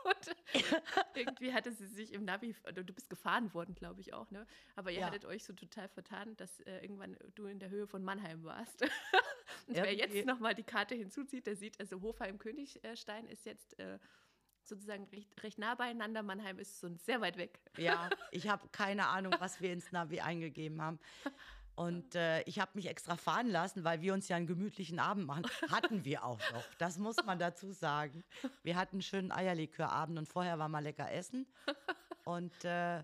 Und 0.07 0.35
irgendwie 1.15 1.53
hatte 1.53 1.71
sie 1.71 1.87
sich 1.87 2.13
im 2.13 2.25
Navi, 2.25 2.55
du 2.73 2.93
bist 2.93 3.09
gefahren 3.09 3.53
worden, 3.53 3.75
glaube 3.75 4.01
ich 4.01 4.13
auch, 4.13 4.29
ne? 4.31 4.47
Aber 4.75 4.91
ihr 4.91 4.99
ja. 4.99 5.07
hattet 5.07 5.25
euch 5.25 5.43
so 5.43 5.53
total 5.53 5.89
vertan, 5.89 6.35
dass 6.37 6.59
äh, 6.61 6.79
irgendwann 6.79 7.17
du 7.35 7.45
in 7.45 7.59
der 7.59 7.69
Höhe 7.69 7.87
von 7.87 8.03
Mannheim 8.03 8.43
warst. 8.43 8.81
und 9.67 9.75
wer 9.75 9.93
jetzt 9.93 10.25
nochmal 10.25 10.55
die 10.55 10.63
Karte 10.63 10.95
hinzuzieht, 10.95 11.45
der 11.45 11.55
sieht, 11.55 11.79
also 11.79 12.01
Hofheim-Königstein 12.01 13.27
ist 13.27 13.45
jetzt 13.45 13.77
äh, 13.79 13.99
sozusagen 14.63 15.05
recht, 15.05 15.43
recht 15.43 15.57
nah 15.57 15.75
beieinander. 15.75 16.23
Mannheim 16.23 16.59
ist 16.59 16.79
so 16.79 16.89
sehr 16.95 17.21
weit 17.21 17.37
weg. 17.37 17.59
Ja, 17.77 18.09
ich 18.31 18.47
habe 18.47 18.67
keine 18.71 19.07
Ahnung, 19.07 19.35
was 19.39 19.61
wir 19.61 19.73
ins 19.73 19.91
Navi 19.91 20.19
eingegeben 20.19 20.81
haben. 20.81 20.99
Und 21.77 22.15
äh, 22.15 22.41
ich 22.41 22.57
habe 22.57 22.71
mich 22.73 22.87
extra 22.87 23.15
fahren 23.15 23.49
lassen, 23.49 23.83
weil 23.83 24.01
wir 24.01 24.15
uns 24.15 24.27
ja 24.29 24.35
einen 24.35 24.47
gemütlichen 24.47 24.97
Abend 24.97 25.27
machen. 25.27 25.45
Hatten 25.69 26.03
wir 26.05 26.25
auch 26.25 26.39
noch. 26.51 26.65
Das 26.79 26.97
muss 26.97 27.17
man 27.23 27.37
dazu 27.37 27.71
sagen. 27.71 28.23
Wir 28.63 28.75
hatten 28.75 28.95
einen 28.95 29.01
schönen 29.03 29.31
Eierlikörabend 29.31 30.17
und 30.17 30.27
vorher 30.27 30.57
war 30.57 30.69
mal 30.69 30.79
lecker 30.79 31.11
essen. 31.11 31.45
Und 32.25 32.65
äh, 32.65 33.03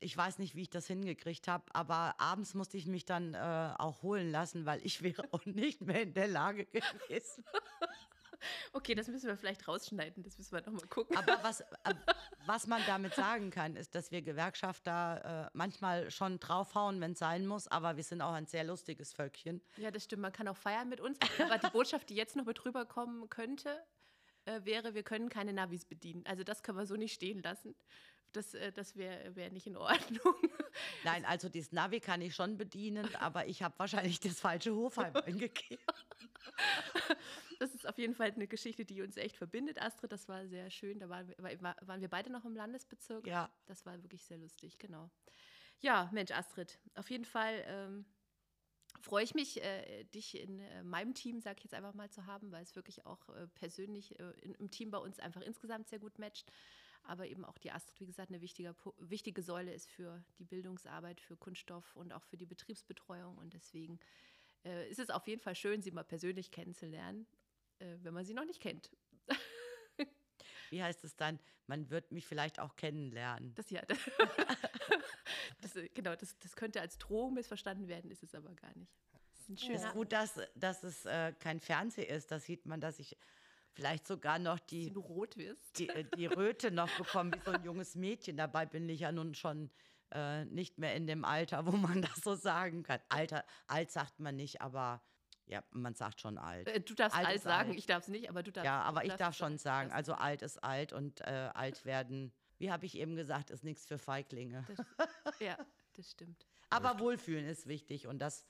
ich 0.00 0.16
weiß 0.16 0.40
nicht, 0.40 0.56
wie 0.56 0.62
ich 0.62 0.70
das 0.70 0.88
hingekriegt 0.88 1.46
habe, 1.46 1.64
aber 1.72 2.16
abends 2.18 2.54
musste 2.54 2.76
ich 2.76 2.86
mich 2.86 3.04
dann 3.04 3.34
äh, 3.34 3.74
auch 3.78 4.02
holen 4.02 4.32
lassen, 4.32 4.66
weil 4.66 4.84
ich 4.84 5.02
wäre 5.02 5.22
auch 5.30 5.46
nicht 5.46 5.80
mehr 5.80 6.02
in 6.02 6.12
der 6.12 6.26
Lage 6.26 6.66
gewesen. 6.66 7.44
Okay, 8.72 8.94
das 8.94 9.08
müssen 9.08 9.26
wir 9.28 9.36
vielleicht 9.36 9.66
rausschneiden, 9.66 10.22
das 10.22 10.38
müssen 10.38 10.52
wir 10.52 10.62
nochmal 10.62 10.86
gucken. 10.88 11.16
Aber 11.16 11.38
was, 11.42 11.60
äh, 11.60 11.94
was 12.46 12.66
man 12.66 12.82
damit 12.86 13.14
sagen 13.14 13.50
kann, 13.50 13.76
ist, 13.76 13.94
dass 13.94 14.10
wir 14.10 14.22
Gewerkschafter 14.22 15.46
äh, 15.46 15.50
manchmal 15.52 16.10
schon 16.10 16.38
draufhauen, 16.38 17.00
wenn 17.00 17.12
es 17.12 17.18
sein 17.18 17.46
muss, 17.46 17.68
aber 17.68 17.96
wir 17.96 18.04
sind 18.04 18.22
auch 18.22 18.32
ein 18.32 18.46
sehr 18.46 18.64
lustiges 18.64 19.12
Völkchen. 19.12 19.60
Ja, 19.76 19.90
das 19.90 20.04
stimmt, 20.04 20.22
man 20.22 20.32
kann 20.32 20.48
auch 20.48 20.56
feiern 20.56 20.88
mit 20.88 21.00
uns. 21.00 21.18
Aber 21.38 21.58
die 21.58 21.70
Botschaft, 21.70 22.08
die 22.10 22.14
jetzt 22.14 22.36
noch 22.36 22.44
mit 22.44 22.64
rüberkommen 22.64 23.28
könnte, 23.28 23.82
äh, 24.46 24.64
wäre, 24.64 24.94
wir 24.94 25.02
können 25.02 25.28
keine 25.28 25.52
Navis 25.52 25.84
bedienen. 25.84 26.24
Also 26.26 26.44
das 26.44 26.62
können 26.62 26.78
wir 26.78 26.86
so 26.86 26.96
nicht 26.96 27.12
stehen 27.12 27.42
lassen. 27.42 27.74
Das, 28.32 28.54
äh, 28.54 28.72
das 28.72 28.96
wäre 28.96 29.34
wär 29.34 29.50
nicht 29.50 29.66
in 29.66 29.76
Ordnung. 29.76 30.34
Nein, 31.04 31.24
also 31.24 31.48
das 31.48 31.72
Navi 31.72 32.00
kann 32.00 32.20
ich 32.20 32.34
schon 32.34 32.56
bedienen, 32.56 33.14
aber 33.16 33.46
ich 33.46 33.62
habe 33.62 33.78
wahrscheinlich 33.78 34.20
das 34.20 34.40
falsche 34.40 34.74
Hofheim 34.74 35.14
eingegeben. 35.26 35.84
Das 37.58 37.74
ist 37.74 37.86
auf 37.86 37.98
jeden 37.98 38.14
Fall 38.14 38.30
eine 38.32 38.46
Geschichte, 38.46 38.84
die 38.84 39.02
uns 39.02 39.16
echt 39.16 39.36
verbindet, 39.36 39.80
Astrid. 39.80 40.12
Das 40.12 40.28
war 40.28 40.46
sehr 40.46 40.70
schön. 40.70 40.98
Da 40.98 41.08
waren 41.08 41.28
wir, 41.28 41.60
waren 41.62 42.00
wir 42.00 42.08
beide 42.08 42.30
noch 42.30 42.44
im 42.44 42.54
Landesbezirk. 42.54 43.26
Ja. 43.26 43.50
Das 43.66 43.84
war 43.84 44.02
wirklich 44.02 44.24
sehr 44.24 44.38
lustig, 44.38 44.78
genau. 44.78 45.10
Ja, 45.80 46.10
Mensch, 46.12 46.30
Astrid, 46.30 46.78
auf 46.94 47.10
jeden 47.10 47.24
Fall 47.24 47.64
ähm, 47.66 48.04
freue 49.00 49.24
ich 49.24 49.34
mich, 49.34 49.62
äh, 49.62 50.04
dich 50.04 50.38
in 50.38 50.60
äh, 50.60 50.82
meinem 50.82 51.14
Team, 51.14 51.40
sag 51.40 51.58
ich 51.58 51.64
jetzt 51.64 51.74
einfach 51.74 51.94
mal, 51.94 52.10
zu 52.10 52.26
haben, 52.26 52.52
weil 52.52 52.62
es 52.62 52.76
wirklich 52.76 53.06
auch 53.06 53.28
äh, 53.30 53.46
persönlich 53.48 54.18
äh, 54.18 54.32
in, 54.42 54.54
im 54.54 54.70
Team 54.70 54.90
bei 54.90 54.98
uns 54.98 55.18
einfach 55.18 55.40
insgesamt 55.40 55.88
sehr 55.88 55.98
gut 55.98 56.18
matcht 56.18 56.50
aber 57.02 57.26
eben 57.26 57.44
auch 57.44 57.58
die 57.58 57.70
Astrid, 57.70 58.00
wie 58.00 58.06
gesagt, 58.06 58.30
eine 58.30 58.40
wichtige, 58.40 58.74
wichtige 58.98 59.42
Säule 59.42 59.72
ist 59.72 59.90
für 59.90 60.22
die 60.38 60.44
Bildungsarbeit, 60.44 61.20
für 61.20 61.36
Kunststoff 61.36 61.96
und 61.96 62.12
auch 62.12 62.22
für 62.22 62.36
die 62.36 62.46
Betriebsbetreuung. 62.46 63.38
Und 63.38 63.54
deswegen 63.54 63.98
äh, 64.64 64.88
ist 64.88 64.98
es 64.98 65.10
auf 65.10 65.26
jeden 65.26 65.40
Fall 65.40 65.54
schön, 65.54 65.82
sie 65.82 65.90
mal 65.90 66.04
persönlich 66.04 66.50
kennenzulernen, 66.50 67.26
äh, 67.78 67.96
wenn 68.02 68.14
man 68.14 68.24
sie 68.24 68.34
noch 68.34 68.44
nicht 68.44 68.60
kennt. 68.60 68.90
wie 70.70 70.82
heißt 70.82 71.04
es 71.04 71.16
dann, 71.16 71.38
man 71.66 71.90
wird 71.90 72.12
mich 72.12 72.26
vielleicht 72.26 72.58
auch 72.58 72.76
kennenlernen. 72.76 73.54
Das 73.54 73.70
ja. 73.70 73.82
das, 75.60 75.76
äh, 75.76 75.88
genau, 75.94 76.14
das, 76.16 76.38
das 76.38 76.56
könnte 76.56 76.80
als 76.80 76.98
Drohung 76.98 77.34
missverstanden 77.34 77.88
werden, 77.88 78.10
ist 78.10 78.22
es 78.22 78.34
aber 78.34 78.54
gar 78.54 78.76
nicht. 78.76 78.92
Das 79.32 79.48
ist 79.48 79.64
ein 79.64 79.74
Es 79.74 79.84
ist 79.84 79.92
gut, 79.92 80.12
dass, 80.12 80.40
dass 80.54 80.84
es 80.84 81.06
äh, 81.06 81.32
kein 81.38 81.60
Fernsehen 81.60 82.08
ist. 82.08 82.30
Da 82.30 82.38
sieht 82.38 82.66
man, 82.66 82.80
dass 82.80 82.98
ich 82.98 83.16
vielleicht 83.72 84.06
sogar 84.06 84.38
noch 84.38 84.58
die, 84.58 84.88
rot 84.94 85.36
wirst. 85.36 85.78
die, 85.78 85.88
äh, 85.88 86.04
die 86.16 86.26
Röte 86.26 86.70
noch 86.70 86.90
bekomme, 86.96 87.32
wie 87.34 87.40
so 87.44 87.50
ein 87.52 87.64
junges 87.64 87.94
Mädchen. 87.94 88.36
Dabei 88.36 88.66
bin 88.66 88.88
ich 88.88 89.00
ja 89.00 89.12
nun 89.12 89.34
schon 89.34 89.70
äh, 90.12 90.44
nicht 90.46 90.78
mehr 90.78 90.94
in 90.94 91.06
dem 91.06 91.24
Alter, 91.24 91.66
wo 91.66 91.72
man 91.72 92.02
das 92.02 92.16
so 92.16 92.34
sagen 92.34 92.82
kann. 92.82 93.00
Alter, 93.08 93.44
alt 93.66 93.90
sagt 93.90 94.20
man 94.20 94.36
nicht, 94.36 94.60
aber 94.60 95.02
ja, 95.46 95.64
man 95.70 95.94
sagt 95.94 96.20
schon 96.20 96.38
alt. 96.38 96.68
Äh, 96.68 96.80
Du 96.80 96.94
darfst 96.94 97.16
Alt 97.16 97.26
alt 97.26 97.42
sagen, 97.42 97.70
alt. 97.70 97.78
ich 97.78 97.86
darf 97.86 98.02
es 98.04 98.08
nicht, 98.08 98.28
aber 98.28 98.42
du 98.42 98.52
darfst. 98.52 98.66
Ja, 98.66 98.82
aber 98.82 99.04
ich 99.04 99.14
darf 99.14 99.34
schon 99.36 99.58
sagen, 99.58 99.90
also 99.92 100.14
alt 100.14 100.42
ist 100.42 100.62
alt 100.62 100.92
und 100.92 101.20
äh, 101.22 101.50
alt 101.54 101.84
werden, 101.84 102.32
wie 102.58 102.70
habe 102.70 102.86
ich 102.86 102.96
eben 102.98 103.16
gesagt, 103.16 103.50
ist 103.50 103.64
nichts 103.64 103.86
für 103.86 103.98
Feiglinge. 103.98 104.64
Das, 104.68 104.78
ja, 105.40 105.56
das 105.94 106.10
stimmt. 106.10 106.46
Aber 106.68 107.00
Wohlfühlen 107.00 107.46
ist 107.46 107.66
wichtig 107.66 108.06
und 108.06 108.20
das 108.20 108.44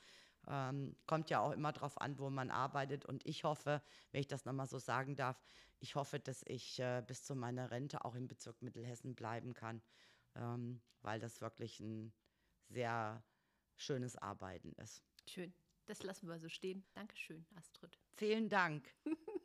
ähm, 0.51 0.97
kommt 1.07 1.31
ja 1.31 1.41
auch 1.41 1.53
immer 1.53 1.73
darauf 1.73 2.01
an, 2.01 2.19
wo 2.19 2.29
man 2.29 2.51
arbeitet. 2.51 3.07
Und 3.07 3.25
ich 3.25 3.45
hoffe, 3.45 3.81
wenn 4.11 4.21
ich 4.21 4.27
das 4.27 4.45
nochmal 4.45 4.67
so 4.67 4.79
sagen 4.79 5.15
darf, 5.15 5.41
ich 5.79 5.95
hoffe, 5.95 6.19
dass 6.19 6.43
ich 6.47 6.79
äh, 6.81 7.03
bis 7.07 7.25
zu 7.25 7.35
meiner 7.35 7.71
Rente 7.71 8.05
auch 8.05 8.15
im 8.15 8.27
Bezirk 8.27 8.61
Mittelhessen 8.61 9.15
bleiben 9.15 9.55
kann, 9.55 9.81
ähm, 10.35 10.83
weil 11.01 11.21
das 11.21 11.41
wirklich 11.41 11.81
ein 11.81 12.13
sehr 12.69 13.23
schönes 13.77 14.17
Arbeiten 14.17 14.73
ist. 14.73 15.03
Schön. 15.27 15.55
Das 15.87 16.03
lassen 16.03 16.29
wir 16.29 16.39
so 16.39 16.49
stehen. 16.49 16.85
Dankeschön, 16.93 17.47
Astrid. 17.57 17.99
Vielen 18.17 18.49
Dank. 18.49 18.93